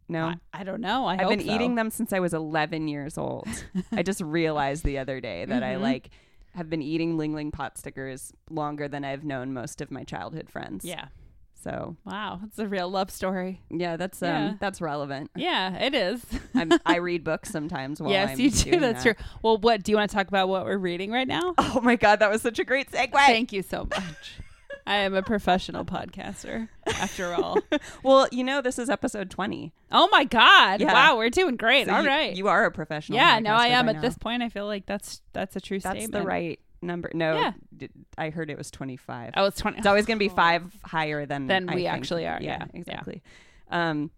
[0.09, 0.27] No.
[0.27, 1.05] I, I don't know.
[1.05, 3.47] I I've been eating them since I was 11 years old.
[3.91, 5.81] I just realized the other day that I Mhm.
[5.81, 6.09] like
[6.55, 10.49] have been eating Ling Ling pot stickers longer than I've known most of my childhood
[10.49, 10.83] friends.
[10.85, 11.05] Yeah.
[11.63, 12.41] So Wow.
[12.45, 13.61] It's a real love story.
[13.69, 14.53] yeah, that's um Yeah.
[14.59, 15.31] that's relevant.
[15.35, 16.23] Yeah, it is.
[16.55, 18.79] I'm, I read books sometimes while yes, I'm you do.
[18.79, 19.15] That's that.
[19.15, 19.25] true.
[19.41, 20.49] Well, what do you want to talk about?
[20.49, 21.53] What we're reading right now?
[21.75, 23.11] Oh my god, that was such a great segue.
[23.13, 24.33] Thank you so much.
[24.85, 27.57] I am a professional podcaster, after all.
[28.03, 29.71] well, you know this is episode 20.
[29.93, 30.81] Oh my god!
[30.81, 30.91] Yeah.
[30.91, 31.87] Wow, we're doing great.
[31.87, 32.35] So All you- right.
[32.35, 33.15] You are a professional.
[33.17, 34.01] yeah, no, I am at now.
[34.01, 34.43] this point.
[34.43, 36.11] I feel like that's that's a true That's statement.
[36.23, 37.09] the right number.
[37.13, 37.51] No, Yeah.
[37.75, 39.31] d- I heard it was 25.
[39.35, 39.77] Oh, it's twenty.
[39.77, 41.93] It's always going to be five higher than Than I we think.
[41.93, 42.65] actually are, yeah, yeah.
[42.79, 43.21] exactly.
[43.69, 44.11] Um,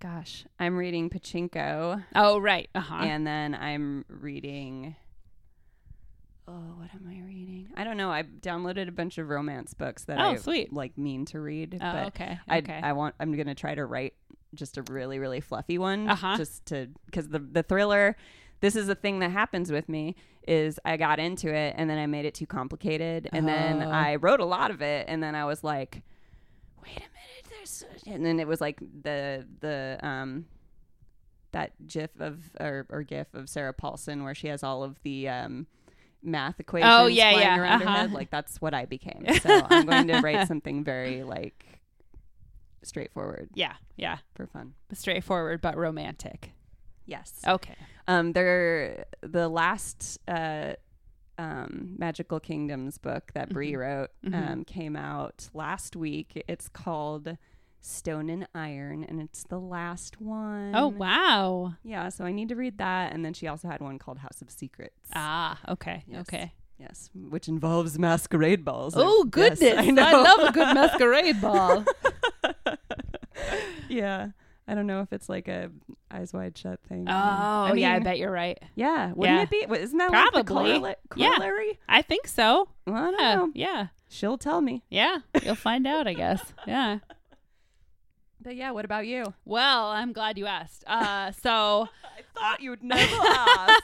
[0.00, 2.68] gosh, I'm reading Pachinko, Oh, right.
[2.74, 2.96] Uh huh.
[3.04, 4.96] and then I'm reading.
[6.48, 7.68] Oh, what am I reading?
[7.76, 8.10] I don't know.
[8.10, 10.72] I downloaded a bunch of romance books that Oh, I sweet.
[10.72, 11.74] like mean to read.
[11.76, 12.38] Oh, but okay.
[12.48, 12.80] I Okay.
[12.82, 14.14] I want I'm gonna try to write
[14.54, 16.36] just a really really fluffy one, Uh-huh.
[16.36, 18.16] just to because the the thriller.
[18.60, 20.16] This is a thing that happens with me
[20.48, 23.90] is I got into it and then I made it too complicated and then Oh.
[23.90, 26.02] I wrote a lot of it and then I was like,
[26.82, 30.46] wait a minute, there's and then it was like the the um
[31.52, 35.28] that gif of or, or gif of Sarah Paulson where she has all of the
[35.28, 35.66] um
[36.22, 37.96] math equations Oh, yeah, flying yeah, around her uh-huh.
[37.96, 41.64] head like that's what I became so I'm going to write something very like
[42.82, 44.18] straightforward yeah, yeah.
[44.34, 44.74] for fun.
[44.92, 46.52] Straightforward but romantic.
[47.10, 47.34] Yes.
[47.46, 47.74] Okay.
[48.06, 50.74] Um, they're the last uh,
[51.38, 54.50] um, Magical Kingdoms book that Bree wrote Mhm.
[54.52, 56.42] um, came out last week.
[56.48, 57.36] It's called
[57.80, 60.72] Stone and Iron, and it's the last one.
[60.76, 61.74] Oh wow.
[61.82, 63.12] Yeah, so I need to read that.
[63.12, 65.08] And then she also had one called House of Secrets.
[65.14, 65.58] Ah.
[65.68, 66.04] Okay.
[66.06, 66.20] Yes.
[66.22, 66.52] Okay.
[66.78, 68.94] Yes, which involves masquerade balls.
[68.96, 69.98] Oh Yes, goodness!
[69.98, 70.08] I.
[70.08, 71.84] I love a good masquerade ball.
[73.88, 74.28] yeah.
[74.68, 75.70] I don't know if it's like a
[76.10, 77.06] eyes wide shut thing.
[77.08, 78.58] Oh I yeah, I bet you're right.
[78.76, 79.42] Yeah, wouldn't Yeah.
[79.42, 79.64] it be?
[79.66, 80.94] What- Isn't that like Probably.
[81.16, 81.30] Yeah.
[81.36, 81.78] corollary?
[81.88, 82.68] I think so.
[82.86, 83.50] Well, I don't Yeah, know.
[83.54, 84.82] yeah, She'll tell me.
[84.90, 85.18] yeah.
[85.42, 86.52] You'll find out, I guess.
[86.66, 86.98] Yeah.
[88.42, 89.34] But yeah, what about you?
[89.44, 90.82] Well, I'm glad you asked.
[90.86, 91.88] Uh, so,
[92.34, 93.82] thought you'd never ask.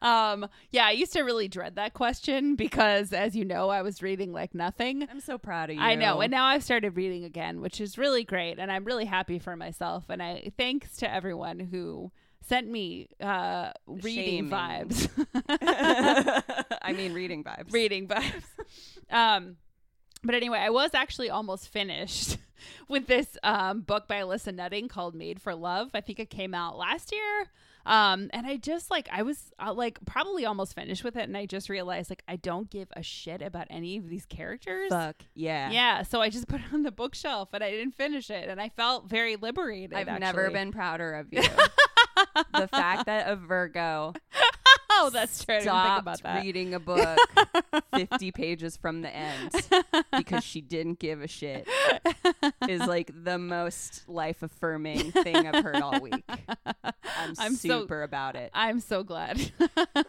[0.02, 4.02] um, yeah, I used to really dread that question because, as you know, I was
[4.02, 5.06] reading like nothing.
[5.10, 5.82] I'm so proud of you.
[5.82, 9.04] I know, and now I've started reading again, which is really great, and I'm really
[9.04, 10.04] happy for myself.
[10.08, 12.12] And I thanks to everyone who
[12.46, 14.50] sent me uh, reading Shaming.
[14.50, 15.08] vibes.
[16.82, 17.72] I mean, reading vibes.
[17.72, 18.44] reading vibes.
[19.10, 19.56] um,
[20.22, 22.38] but anyway, I was actually almost finished
[22.88, 25.90] with this um, book by Alyssa Nutting called Made for Love.
[25.94, 27.50] I think it came out last year.
[27.86, 31.22] Um, and I just like, I was uh, like probably almost finished with it.
[31.22, 34.88] And I just realized like, I don't give a shit about any of these characters.
[34.90, 35.70] Fuck yeah.
[35.70, 36.02] Yeah.
[36.02, 38.48] So I just put it on the bookshelf and I didn't finish it.
[38.48, 39.94] And I felt very liberated.
[39.94, 41.42] I've never been prouder of you.
[42.54, 44.14] the fact that a Virgo
[44.98, 45.56] Oh, that's true.
[45.56, 46.42] I didn't think stopped about that.
[46.42, 47.18] reading a book
[47.94, 49.50] 50 pages from the end
[50.16, 51.68] because she didn't give a shit
[52.68, 56.24] is like the most life affirming thing I've heard all week.
[56.28, 56.94] I'm,
[57.38, 58.50] I'm so- super about it.
[58.54, 59.52] I'm so glad.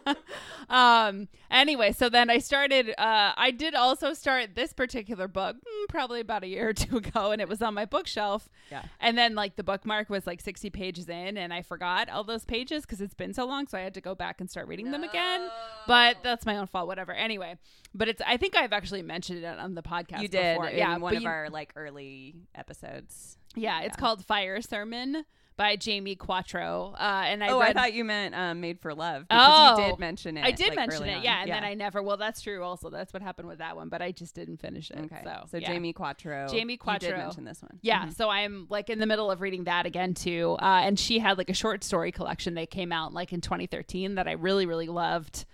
[0.68, 5.88] um anyway, so then I started uh I did also start this particular book mm,
[5.88, 8.48] probably about a year or two ago and it was on my bookshelf.
[8.70, 8.82] Yeah.
[9.00, 12.44] And then like the bookmark was like 60 pages in and I forgot all those
[12.44, 14.77] pages cuz it's been so long so I had to go back and start reading
[14.86, 15.48] them again.
[15.86, 17.12] But that's my own fault whatever.
[17.12, 17.56] Anyway,
[17.94, 20.68] but it's I think I've actually mentioned it on the podcast You did before.
[20.68, 23.36] in yeah, one of you- our like early episodes.
[23.54, 25.24] Yeah, it's called Fire Sermon
[25.58, 26.94] by Jamie Quatro.
[26.98, 29.84] Uh and I oh, read I thought you meant um, Made for Love because you
[29.84, 30.44] Oh, did mention it.
[30.44, 31.22] I did like, mention it, on.
[31.22, 32.02] yeah, and then I never.
[32.02, 32.62] Well, that's true.
[32.62, 34.98] Also, that's what happened with that one, but I just didn't finish it.
[35.00, 35.68] Okay, So, so, yeah.
[35.68, 36.48] Jamie Quatro.
[36.48, 37.78] Jamie You did mention this one.
[37.82, 38.16] Yeah, Mhm.
[38.16, 40.56] so I'm like in the middle of reading that again too.
[40.60, 44.14] Uh, and she had like a short story collection that came out like in 2013
[44.14, 45.44] that I really really loved.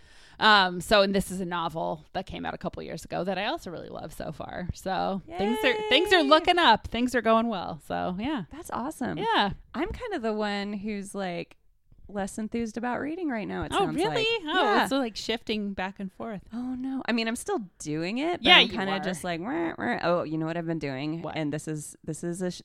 [0.41, 3.39] Um, so and this is a novel that came out a couple years ago that
[3.39, 4.69] I also really love so far.
[4.75, 6.89] So things are things are looking up.
[6.89, 7.81] Things are going well.
[7.87, 9.19] So yeah, That's awesome.
[9.19, 9.51] yeah.
[9.75, 11.57] I'm kind of the one who's like,
[12.07, 13.63] less enthused about reading right now.
[13.63, 14.17] It Oh, sounds really?
[14.17, 14.27] like.
[14.47, 14.87] Oh, yeah.
[14.87, 16.43] so like shifting back and forth.
[16.53, 17.03] Oh no!
[17.09, 18.41] I mean, I'm still doing it.
[18.41, 20.79] But Yeah, I'm kind of just like, "Wah, wah." oh, you know what I've been
[20.79, 21.35] doing, What?
[21.37, 22.61] and this is this is a sh-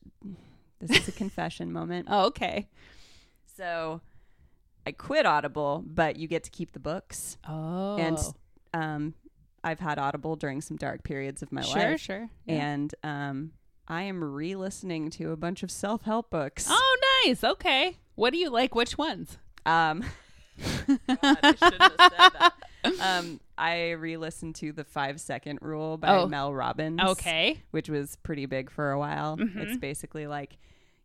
[0.79, 2.07] this is a confession moment.
[2.11, 2.67] Oh, okay.
[3.55, 4.01] So,
[4.89, 8.17] I quit Audible, but you get to keep the books, Oh, and
[8.73, 9.13] um,
[9.63, 12.27] I've had Audible during some dark periods of my sure, life, sure.
[12.47, 12.55] Yeah.
[12.71, 13.51] and um,
[13.87, 16.65] I am re-listening to a bunch of self-help books.
[16.67, 17.43] Oh, nice.
[17.43, 17.97] Okay.
[18.15, 18.73] What do you like?
[18.73, 19.37] Which ones?
[19.67, 20.03] Um,
[21.07, 22.53] God, I shouldn't have said that.
[23.01, 26.27] Um, I re-listened to the Five Second Rule by Oh.
[26.27, 27.01] Mel Robbins.
[27.01, 27.61] Okay.
[27.71, 29.35] which was pretty big for a while.
[29.37, 29.59] Mm-hmm.
[29.59, 30.57] It's basically like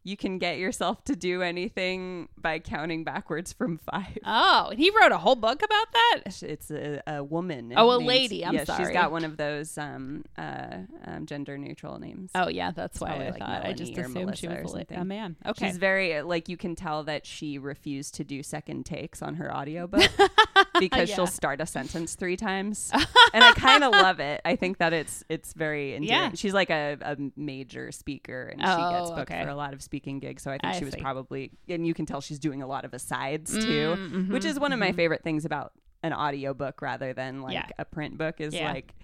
[0.06, 4.18] you can get yourself to do anything by counting backwards from five.
[4.24, 6.42] Oh, and he wrote a whole book about that.
[6.42, 7.72] It's a, a woman.
[7.76, 8.44] Oh, a named- lady.
[8.44, 8.58] I'm sorry.
[8.58, 8.92] yeah, She's sorry.
[8.92, 10.76] got one of those um, uh,
[11.06, 12.30] um, gender neutral names.
[12.34, 13.64] Oh, yeah, that's why I like thought.
[13.64, 15.36] I just Melanie assumed she was a, a man.
[15.46, 15.68] Okay.
[15.68, 19.54] She's very like you can tell that she refused to do second takes on her
[19.54, 20.02] audiobook
[20.78, 21.14] because Yeah.
[21.16, 22.90] she'll start a sentence three times.
[23.32, 24.40] and I kind of love it.
[24.44, 26.22] I think that it's it's very endearing.
[26.24, 26.30] Yeah.
[26.34, 29.42] She's like a, a major speaker and she Oh, gets booked okay.
[29.44, 31.00] for a lot of speaking gig, So I think I she was see.
[31.00, 34.58] probably and you can tell she's doing a lot of asides too, Mm, which is
[34.58, 35.72] one of my favorite things about
[36.02, 37.66] an audiobook rather than like Yeah.
[37.78, 38.72] a print book is Yeah.
[38.72, 38.94] like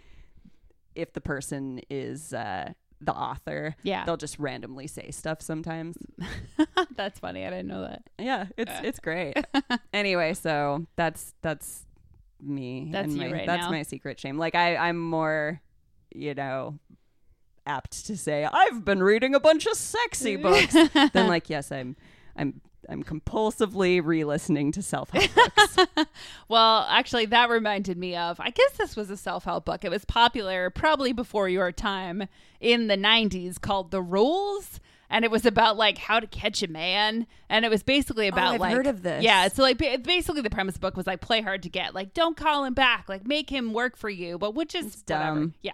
[0.96, 2.72] if the person is uh
[3.02, 4.04] the author, Yeah.
[4.04, 5.96] they'll just randomly say stuff sometimes.
[6.96, 7.46] that's funny.
[7.46, 8.02] I didn't know that.
[8.18, 8.80] Yeah, it's Uh.
[8.84, 9.34] it's great.
[9.94, 11.86] anyway, so that's that's
[12.42, 12.88] me.
[12.90, 13.70] That's my, right That's now.
[13.70, 14.36] my secret shame.
[14.38, 15.60] Like I, I'm more,
[16.14, 16.78] you know,
[17.70, 20.72] apt to say I've been reading a bunch of sexy books
[21.12, 21.96] than like yes, I'm,
[22.36, 25.76] I'm, I'm compulsively re-listening to self-help books.
[26.48, 29.84] Well, actually, that reminded me of, I guess this was a self help book.
[29.84, 32.26] It was popular probably before your time
[32.60, 34.80] in the 90s called The Rules.
[35.12, 37.26] And it was about like how to catch a man.
[37.48, 38.72] And it was basically about Oh, I've like.
[38.74, 39.24] heard of this.
[39.24, 39.48] Yeah.
[39.48, 41.94] So, like, basically, the premise the book was like play hard to get.
[41.96, 43.08] Like, don't call him back.
[43.08, 44.38] Like, make him work for you.
[44.38, 45.54] But which is It's dumb.
[45.62, 45.72] Yeah.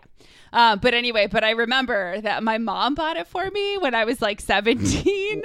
[0.55, 4.07] Uh, but anyway, but I remember that my mom bought it for me when I
[4.07, 5.43] was like 17.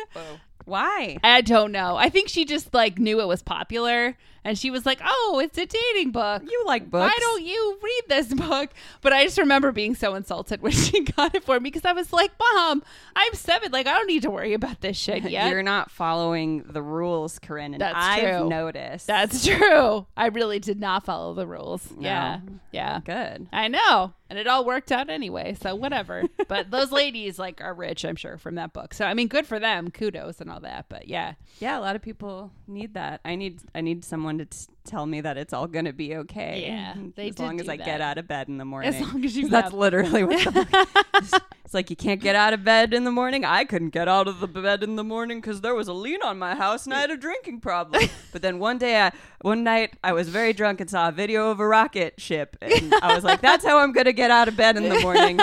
[0.66, 1.18] Why?
[1.24, 1.96] I don't know.
[1.96, 5.58] I think she just like knew it was popular and she was like, "Oh, it's
[5.58, 6.42] a dating book.
[6.50, 7.14] You like books?
[7.14, 11.04] Why don't you read this book?" But I just remember being so insulted when she
[11.04, 12.84] got it for me because I was like, "Mom,
[13.16, 13.72] I'm 7.
[13.72, 17.38] Like I don't need to worry about this shit yet." You're not following the rules,
[17.40, 18.50] Corinne, and That's I've true.
[18.50, 19.08] noticed.
[19.08, 20.08] That's true.
[20.18, 21.88] I really did not follow the rules.
[22.00, 22.40] Yeah.
[22.72, 23.02] Yeah.
[23.06, 23.48] good.
[23.54, 24.14] I know.
[24.32, 26.24] And it all worked out anyway, so whatever.
[26.48, 28.94] but those ladies like are rich, I'm sure, from that book.
[28.94, 29.92] So I mean, good for them.
[29.92, 30.86] Kudos and all that.
[30.88, 31.34] But yeah.
[31.60, 33.20] Yeah, a lot of people need that.
[33.26, 36.16] I need I need someone to t- tell me that it's all going to be
[36.18, 36.66] okay.
[36.68, 37.86] Yeah, they as long as I that.
[37.86, 38.94] get out of bed in the morning.
[38.94, 41.42] As long as you that's literally what the book.
[41.72, 43.46] It's like you can't get out of bed in the morning.
[43.46, 46.22] I couldn't get out of the bed in the morning because there was a lien
[46.22, 48.10] on my house and I had a drinking problem.
[48.34, 51.50] but then one day, I, one night, I was very drunk and saw a video
[51.50, 54.58] of a rocket ship, and I was like, "That's how I'm gonna get out of
[54.58, 55.40] bed in the morning."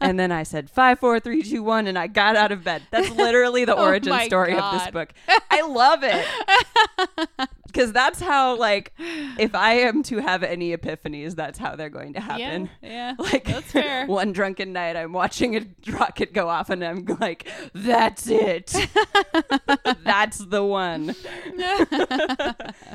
[0.00, 2.84] and then I said five, four, three, two, one, and I got out of bed.
[2.90, 5.12] That's literally the Oh origin my story of this book.
[5.50, 8.92] I love it because that's how like
[9.38, 12.70] if I am to have any epiphanies, that's how they're going to happen.
[12.82, 12.88] Yeah.
[12.90, 13.14] yeah.
[13.32, 14.06] Like That's fair.
[14.06, 18.74] one drunken night, I'm watching a rocket go off, and I'm like, "That's it.
[20.04, 21.14] that's the one."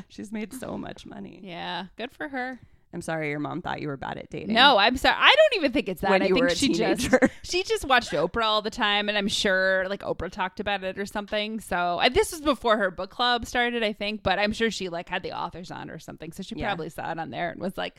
[0.08, 1.40] She's made so much money.
[1.42, 2.60] Yeah, good for her.
[2.94, 4.54] I'm sorry, your mom thought you were bad at dating.
[4.54, 5.14] No, I'm sorry.
[5.18, 6.10] I don't even think it's that.
[6.10, 7.08] When I think she just
[7.42, 10.98] she just watched Oprah all the time, and I'm sure like Oprah talked about it
[10.98, 11.60] or something.
[11.60, 14.22] So I, this was before her book club started, I think.
[14.22, 16.68] But I'm sure she like had the authors on or something, so she Yeah.
[16.68, 17.96] probably saw it on there and was like,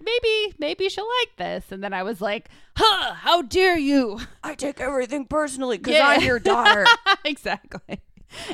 [0.00, 1.72] maybe maybe she'll like this.
[1.72, 4.20] And then I was like, huh, how dare you?
[4.44, 6.08] I take everything personally because Yeah.
[6.08, 6.84] I'm your daughter.
[7.24, 8.00] exactly.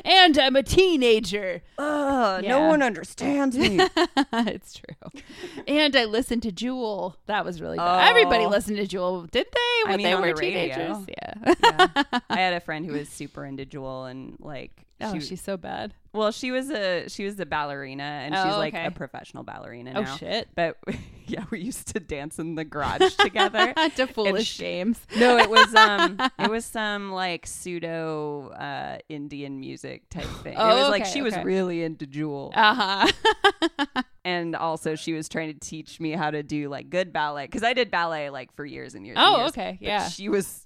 [0.05, 1.61] And I'm a teenager.
[1.77, 2.49] Ugh, Yeah.
[2.49, 3.79] No one understands me.
[4.33, 5.21] it's true.
[5.67, 7.17] And I listened to Jewel.
[7.25, 7.83] That was really good.
[7.83, 7.99] Oh.
[7.99, 9.89] Everybody listened to Jewel, did they?
[9.89, 10.97] When mean, they were the teenagers.
[11.07, 11.33] Yeah.
[11.63, 12.03] Yeah.
[12.29, 14.71] I had a friend who was super into Jewel and like
[15.01, 15.93] Oh, she, she's so bad.
[16.13, 18.85] Well, she was a she was a ballerina and she's Oh, like okay.
[18.85, 19.99] a professional ballerina now.
[19.99, 20.17] Oh now.
[20.17, 20.47] shit.
[20.55, 20.77] But
[21.25, 23.73] yeah, we used to dance in the garage together.
[23.95, 24.99] to foolish sh- games.
[25.17, 30.53] No, it was um it was some like pseudo uh Indian music type thing.
[30.53, 32.51] it Oh, was like okay, she was really into Jewel.
[32.55, 34.01] Uh huh.
[34.25, 37.63] and also she was trying to teach me how to do like good ballet cuz
[37.63, 39.49] I did ballet like for years and years and oh, years.
[39.49, 39.77] okay.
[39.81, 40.07] Yeah.
[40.09, 40.62] She was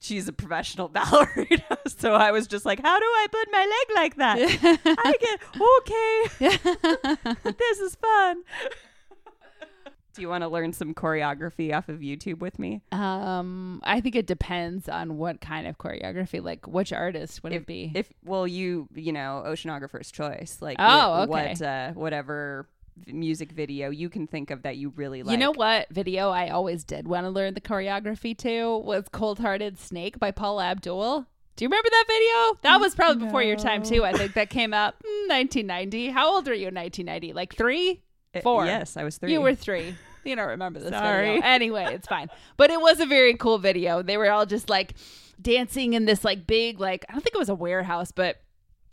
[0.00, 1.78] she's a professional ballerina.
[1.86, 4.38] So I was just like, how do I put my leg like that?
[4.98, 6.56] I get
[7.36, 7.52] okay.
[7.58, 8.42] this is fun.
[10.12, 12.82] Do you want to learn some choreography off of YouTube with me?
[12.90, 16.42] Um, I think it depends on what kind of choreography.
[16.42, 17.92] Like, which artist would if, it be?
[17.94, 20.58] If well, you you know, oceanographer's choice.
[20.60, 21.28] Like, Oh, wh- okay.
[21.30, 22.68] what uh, whatever
[23.06, 25.32] music video you can think of that you really like.
[25.32, 29.38] You know what video I always did want to learn the choreography to was Cold
[29.38, 31.26] Hearted Snake by Paula Abdul.
[31.56, 32.58] Do you remember that video?
[32.62, 34.04] That was probably before your time too.
[34.04, 36.08] I think that came out mm, 1990.
[36.08, 37.32] How old were you in 1990?
[37.32, 38.02] Like three?
[38.34, 38.64] Uh, four.
[38.64, 39.32] yes, I was three.
[39.32, 39.94] You were three.
[40.24, 41.36] You don't remember this Sorry.
[41.36, 41.42] video.
[41.44, 42.28] Anyway, it's fine.
[42.56, 44.02] But it was a very cool video.
[44.02, 44.94] They were all just like
[45.40, 48.40] dancing in this like big like I don't think it was a warehouse, but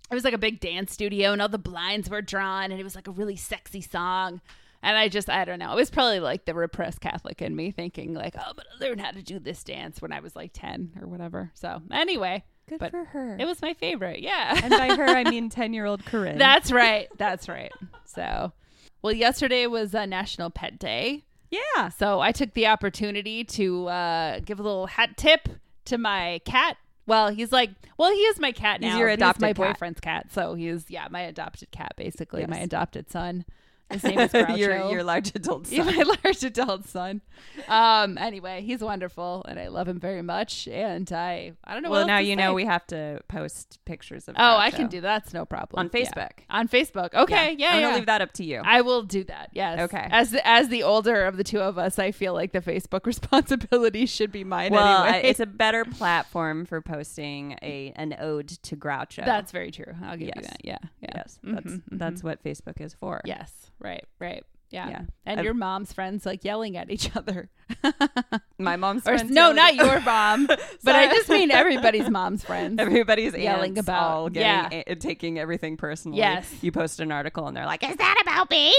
[0.09, 2.83] it was like a big dance studio and all the blinds were drawn and it
[2.83, 4.41] was like a really sexy song.
[4.83, 5.71] And I just I don't know.
[5.73, 9.01] It was probably like the repressed Catholic in me thinking like, "Oh, but I learned
[9.01, 12.79] how to do this dance when I was like 10 or whatever." So, anyway, Good
[12.79, 13.37] but for her.
[13.39, 14.19] it was my favorite.
[14.21, 14.59] Yeah.
[14.63, 16.37] and by her, I mean ten-year-old Corinne.
[16.37, 17.07] That's right.
[17.17, 17.71] That's right.
[18.05, 18.53] So,
[19.01, 21.23] well, yesterday was uh, National Pet Day.
[21.49, 21.89] yeah.
[21.89, 25.49] So I took the opportunity to uh, give a little hat tip
[25.85, 26.77] to my cat.
[27.07, 28.89] Well, he's like, well, he is my cat now.
[28.91, 29.55] He's your He's adopted my cat.
[29.55, 30.27] boyfriend's cat.
[30.31, 32.49] So he's yeah, my adopted cat, basically Yes.
[32.49, 33.45] my adopted son.
[33.89, 34.57] His name is Groucho.
[34.57, 35.95] your your large adult Yeah, son.
[35.95, 37.21] my large adult son.
[37.67, 38.17] Um.
[38.17, 40.67] Anyway, he's wonderful, and I love him very much.
[40.67, 41.89] And I, I don't know.
[41.89, 44.35] well, what now you know we have to post pictures of.
[44.37, 45.23] Oh, I can do that.
[45.23, 46.05] that's no problem on Yeah.
[46.11, 46.31] Facebook.
[46.49, 47.13] On Facebook.
[47.13, 47.55] Okay.
[47.57, 47.69] Yeah.
[47.69, 47.81] yeah I'm yeah.
[47.87, 48.61] gonna leave that up to you.
[48.63, 49.49] I will do that.
[49.53, 49.79] Yes.
[49.79, 50.07] Okay.
[50.11, 53.05] As the, as the older of the two of us, I feel like the Facebook
[53.41, 55.29] responsibility should be mine well, I- anyway.
[55.29, 59.23] it's a better platform for posting a an ode to Groucho.
[59.25, 59.93] That's very true.
[60.03, 60.57] I'll give you that.
[60.63, 60.77] Yeah.
[61.01, 61.09] Yeah.
[61.15, 63.21] yes, that's Mhm, that's what Facebook is for.
[63.25, 63.66] Yes.
[63.79, 64.05] Right.
[64.19, 64.43] Right.
[64.69, 64.89] Yeah.
[64.89, 65.01] Yeah.
[65.25, 67.49] And I've- your mom's friends like yelling at each other.
[68.57, 70.45] My mom's or friends no, not your mom,
[70.83, 72.77] but I just mean everybody's mom's friends.
[72.79, 74.67] Everybody's Yelling about- all yeah.
[74.69, 76.17] getting, a- taking everything personally.
[76.17, 76.53] Yes.
[76.61, 78.73] you post an article and they're like, "Is that about me?"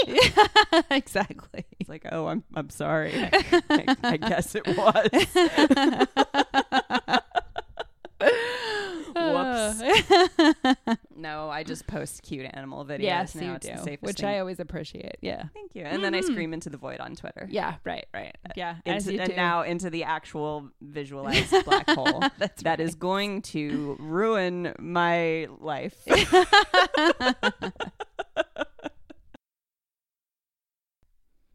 [0.91, 1.65] exactly.
[1.79, 3.11] It's like, "Oh, I'm I'm sorry.
[3.15, 5.09] I, I guess it was."
[9.15, 9.81] Whoops.
[11.19, 13.01] No, I just post cute animal videos.
[13.01, 13.53] yes, now.
[13.53, 14.29] you do, the safest which thing.
[14.29, 15.17] I always appreciate.
[15.21, 15.43] Yeah.
[15.53, 15.83] Thank you.
[15.83, 17.45] And then I scream into the void on Twitter.
[17.51, 17.75] Yeah.
[17.83, 18.05] Right.
[18.13, 18.37] Right.
[18.55, 18.75] Yeah.
[18.85, 24.73] Into, and now into the actual visualized black hole That's that is going to ruin
[24.79, 25.97] my life.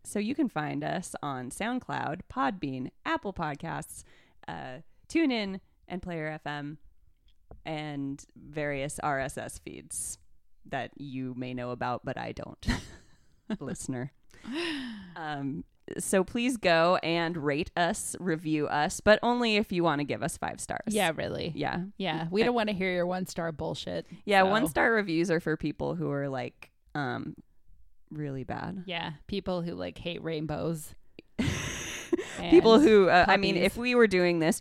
[0.04, 4.04] so you can find us on SoundCloud, Podbean, Apple Podcasts,
[4.46, 6.76] uh, TuneIn, and Player FM,
[7.66, 10.18] and various RSS feeds
[10.66, 12.66] that you may know about, but I don't,
[13.60, 14.12] listener.
[15.16, 15.64] Um,
[15.98, 20.22] so please go and rate us, review us, but only if you want to give
[20.22, 20.80] us five stars.
[20.88, 21.12] yeah.
[21.14, 21.52] Really.
[21.54, 21.82] Yeah.
[21.98, 22.26] Yeah.
[22.30, 24.06] We don't want to hear your one star bullshit.
[24.24, 24.42] Yeah.
[24.42, 27.34] So- One star reviews are for people who are like, um,
[28.10, 28.84] really bad.
[28.86, 30.94] Yeah, people who like hate rainbows.
[32.50, 34.60] people who, uh, I mean, if we were doing this,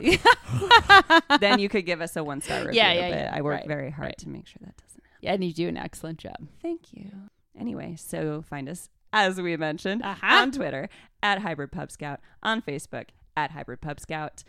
[1.40, 2.74] then you could give us a one star review.
[2.80, 3.32] Yeah, yeah, but yeah.
[3.34, 4.18] I work Right, very hard right.
[4.18, 5.18] to make sure that doesn't happen.
[5.20, 6.36] Yeah, and you do an excellent job.
[6.62, 7.10] Thank you.
[7.58, 10.36] Anyway, so find us, as we mentioned, Uh-huh.
[10.42, 10.88] on Twitter
[11.22, 13.06] at Hybrid Pub Scout, on Facebook
[13.36, 14.44] at Hybrid Pub Scout.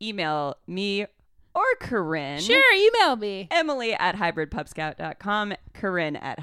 [0.00, 1.06] Email me
[1.54, 2.40] or Corinne.
[2.40, 3.48] Sure, email me.
[3.50, 6.40] Emily at hybridpubscout.com, Corinne at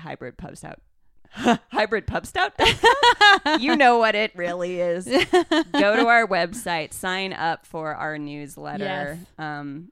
[1.73, 2.51] hybridpubscout.
[2.57, 3.61] hybridpubscout.com.
[3.61, 5.05] you know what it really is.
[5.71, 9.17] Go to our website, sign up for our newsletter.
[9.19, 9.25] Yes.
[9.37, 9.91] Um,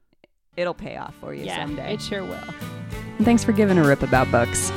[0.55, 1.93] it'll pay off for you yeah, someday.
[1.93, 2.53] it sure will.
[3.21, 4.71] Thanks for giving a rip about books.